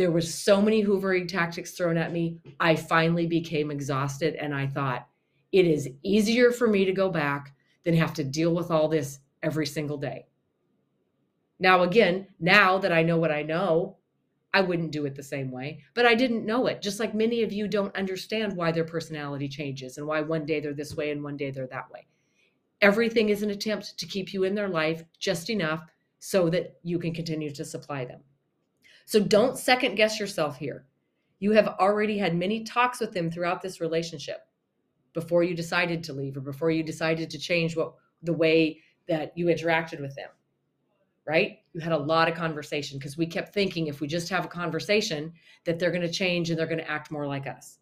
There 0.00 0.10
were 0.10 0.22
so 0.22 0.62
many 0.62 0.82
hoovering 0.82 1.28
tactics 1.28 1.72
thrown 1.72 1.98
at 1.98 2.10
me. 2.10 2.40
I 2.58 2.74
finally 2.74 3.26
became 3.26 3.70
exhausted 3.70 4.34
and 4.34 4.54
I 4.54 4.66
thought, 4.66 5.06
it 5.52 5.66
is 5.66 5.90
easier 6.02 6.52
for 6.52 6.66
me 6.66 6.86
to 6.86 6.92
go 6.92 7.10
back 7.10 7.54
than 7.84 7.92
have 7.92 8.14
to 8.14 8.24
deal 8.24 8.54
with 8.54 8.70
all 8.70 8.88
this 8.88 9.18
every 9.42 9.66
single 9.66 9.98
day. 9.98 10.24
Now, 11.58 11.82
again, 11.82 12.28
now 12.40 12.78
that 12.78 12.92
I 12.92 13.02
know 13.02 13.18
what 13.18 13.30
I 13.30 13.42
know, 13.42 13.98
I 14.54 14.62
wouldn't 14.62 14.90
do 14.90 15.04
it 15.04 15.16
the 15.16 15.22
same 15.22 15.50
way, 15.50 15.82
but 15.92 16.06
I 16.06 16.14
didn't 16.14 16.46
know 16.46 16.66
it. 16.66 16.80
Just 16.80 16.98
like 16.98 17.14
many 17.14 17.42
of 17.42 17.52
you 17.52 17.68
don't 17.68 17.94
understand 17.94 18.56
why 18.56 18.72
their 18.72 18.84
personality 18.84 19.48
changes 19.50 19.98
and 19.98 20.06
why 20.06 20.22
one 20.22 20.46
day 20.46 20.60
they're 20.60 20.72
this 20.72 20.96
way 20.96 21.10
and 21.10 21.22
one 21.22 21.36
day 21.36 21.50
they're 21.50 21.66
that 21.66 21.90
way. 21.90 22.06
Everything 22.80 23.28
is 23.28 23.42
an 23.42 23.50
attempt 23.50 23.98
to 23.98 24.06
keep 24.06 24.32
you 24.32 24.44
in 24.44 24.54
their 24.54 24.70
life 24.70 25.04
just 25.18 25.50
enough 25.50 25.82
so 26.20 26.48
that 26.48 26.78
you 26.82 26.98
can 26.98 27.12
continue 27.12 27.52
to 27.52 27.66
supply 27.66 28.06
them. 28.06 28.20
So 29.10 29.18
don't 29.18 29.58
second 29.58 29.96
guess 29.96 30.20
yourself 30.20 30.56
here. 30.56 30.86
You 31.40 31.50
have 31.50 31.66
already 31.66 32.16
had 32.16 32.36
many 32.36 32.62
talks 32.62 33.00
with 33.00 33.10
them 33.10 33.28
throughout 33.28 33.60
this 33.60 33.80
relationship 33.80 34.46
before 35.14 35.42
you 35.42 35.52
decided 35.52 36.04
to 36.04 36.12
leave 36.12 36.36
or 36.36 36.40
before 36.40 36.70
you 36.70 36.84
decided 36.84 37.28
to 37.30 37.36
change 37.36 37.76
what 37.76 37.94
the 38.22 38.32
way 38.32 38.78
that 39.08 39.36
you 39.36 39.46
interacted 39.46 40.00
with 40.00 40.14
them 40.14 40.28
right? 41.26 41.58
You 41.72 41.80
had 41.80 41.92
a 41.92 41.98
lot 41.98 42.28
of 42.28 42.34
conversation 42.36 42.98
because 42.98 43.18
we 43.18 43.26
kept 43.26 43.52
thinking 43.52 43.88
if 43.88 44.00
we 44.00 44.06
just 44.06 44.28
have 44.28 44.44
a 44.44 44.48
conversation 44.48 45.32
that 45.64 45.78
they're 45.78 45.90
going 45.90 46.02
to 46.02 46.10
change 46.10 46.50
and 46.50 46.58
they're 46.58 46.66
going 46.66 46.78
to 46.78 46.90
act 46.90 47.10
more 47.10 47.26
like 47.26 47.46
us. 47.46 47.78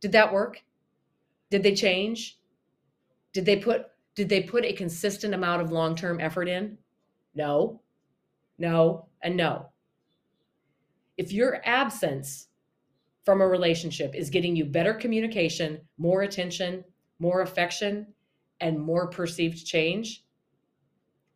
Did 0.00 0.12
that 0.12 0.32
work? 0.32 0.62
Did 1.50 1.62
they 1.62 1.74
change? 1.74 2.38
Did 3.32 3.44
they 3.44 3.56
put 3.56 3.86
did 4.14 4.28
they 4.28 4.42
put 4.42 4.64
a 4.64 4.72
consistent 4.72 5.32
amount 5.32 5.62
of 5.62 5.70
long-term 5.70 6.20
effort 6.20 6.48
in? 6.48 6.76
No. 7.34 7.80
No, 8.58 9.06
and 9.22 9.36
no. 9.36 9.70
If 11.18 11.32
your 11.32 11.60
absence 11.64 12.48
from 13.26 13.42
a 13.42 13.46
relationship 13.46 14.14
is 14.14 14.30
getting 14.30 14.56
you 14.56 14.64
better 14.64 14.94
communication, 14.94 15.80
more 15.98 16.22
attention, 16.22 16.84
more 17.18 17.42
affection, 17.42 18.06
and 18.60 18.80
more 18.80 19.08
perceived 19.08 19.66
change, 19.66 20.24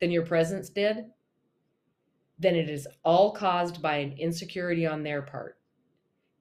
than 0.03 0.11
your 0.11 0.27
presence 0.27 0.69
did, 0.69 1.05
then 2.37 2.57
it 2.57 2.69
is 2.69 2.89
all 3.05 3.31
caused 3.31 3.81
by 3.81 3.99
an 3.99 4.13
insecurity 4.19 4.85
on 4.85 5.05
their 5.05 5.23
part. 5.23 5.59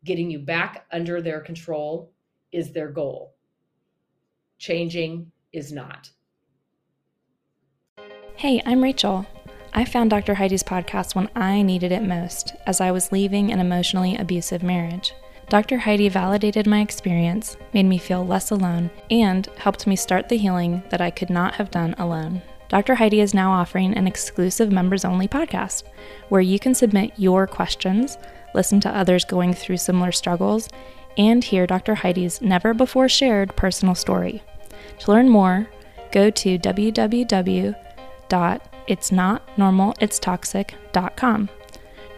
Getting 0.04 0.32
you 0.32 0.40
back 0.40 0.88
under 0.92 1.22
their 1.22 1.42
control 1.42 2.12
is 2.52 2.72
their 2.72 2.90
goal. 2.90 3.36
Changing 4.58 5.32
is 5.54 5.72
not. 5.72 6.10
Hey, 8.36 8.64
I'm 8.66 8.82
Rachel. 8.82 9.28
I 9.74 9.86
found 9.86 10.10
Dr. 10.10 10.36
Heidi's 10.36 10.64
podcast 10.64 11.16
when 11.16 11.30
I 11.36 11.62
needed 11.62 11.94
it 11.94 12.04
most, 12.04 12.56
as 12.68 12.82
I 12.82 12.92
was 12.92 13.12
leaving 13.12 13.52
an 13.52 13.60
emotionally 13.60 14.18
abusive 14.18 14.64
marriage. 14.64 15.14
Dr. 15.48 15.78
Heidi 15.78 16.10
validated 16.10 16.68
my 16.68 16.82
experience, 16.82 17.56
made 17.74 17.86
me 17.86 17.98
feel 17.98 18.26
less 18.26 18.52
alone, 18.52 18.90
and 19.10 19.48
helped 19.58 19.88
me 19.88 19.96
start 19.96 20.30
the 20.30 20.38
healing 20.38 20.84
that 20.90 21.00
I 21.02 21.10
could 21.10 21.30
not 21.30 21.54
have 21.56 21.72
done 21.72 21.96
alone. 21.98 22.42
Dr. 22.68 22.96
Heidi 22.96 23.22
is 23.22 23.34
now 23.34 23.52
offering 23.52 23.94
an 23.94 24.08
exclusive 24.08 24.72
members 24.72 25.06
only 25.06 25.28
podcast 25.28 25.84
where 26.30 26.42
you 26.42 26.60
can 26.60 26.76
submit 26.76 27.14
your 27.18 27.48
questions, 27.48 28.18
listen 28.54 28.80
to 28.82 28.96
others 28.96 29.24
going 29.26 29.54
through 29.54 29.78
similar 29.78 30.12
struggles, 30.12 30.70
and 31.18 31.44
hear 31.44 31.66
Dr. 31.66 31.96
Heidi's 31.96 32.42
never 32.42 32.74
before 32.74 33.08
shared 33.08 33.56
personal 33.56 33.96
story. 33.96 34.44
To 35.00 35.12
learn 35.12 35.30
more, 35.30 35.70
go 36.12 36.30
to 36.30 36.58
www.itsnotnormalitstoxic.com. 38.92 41.50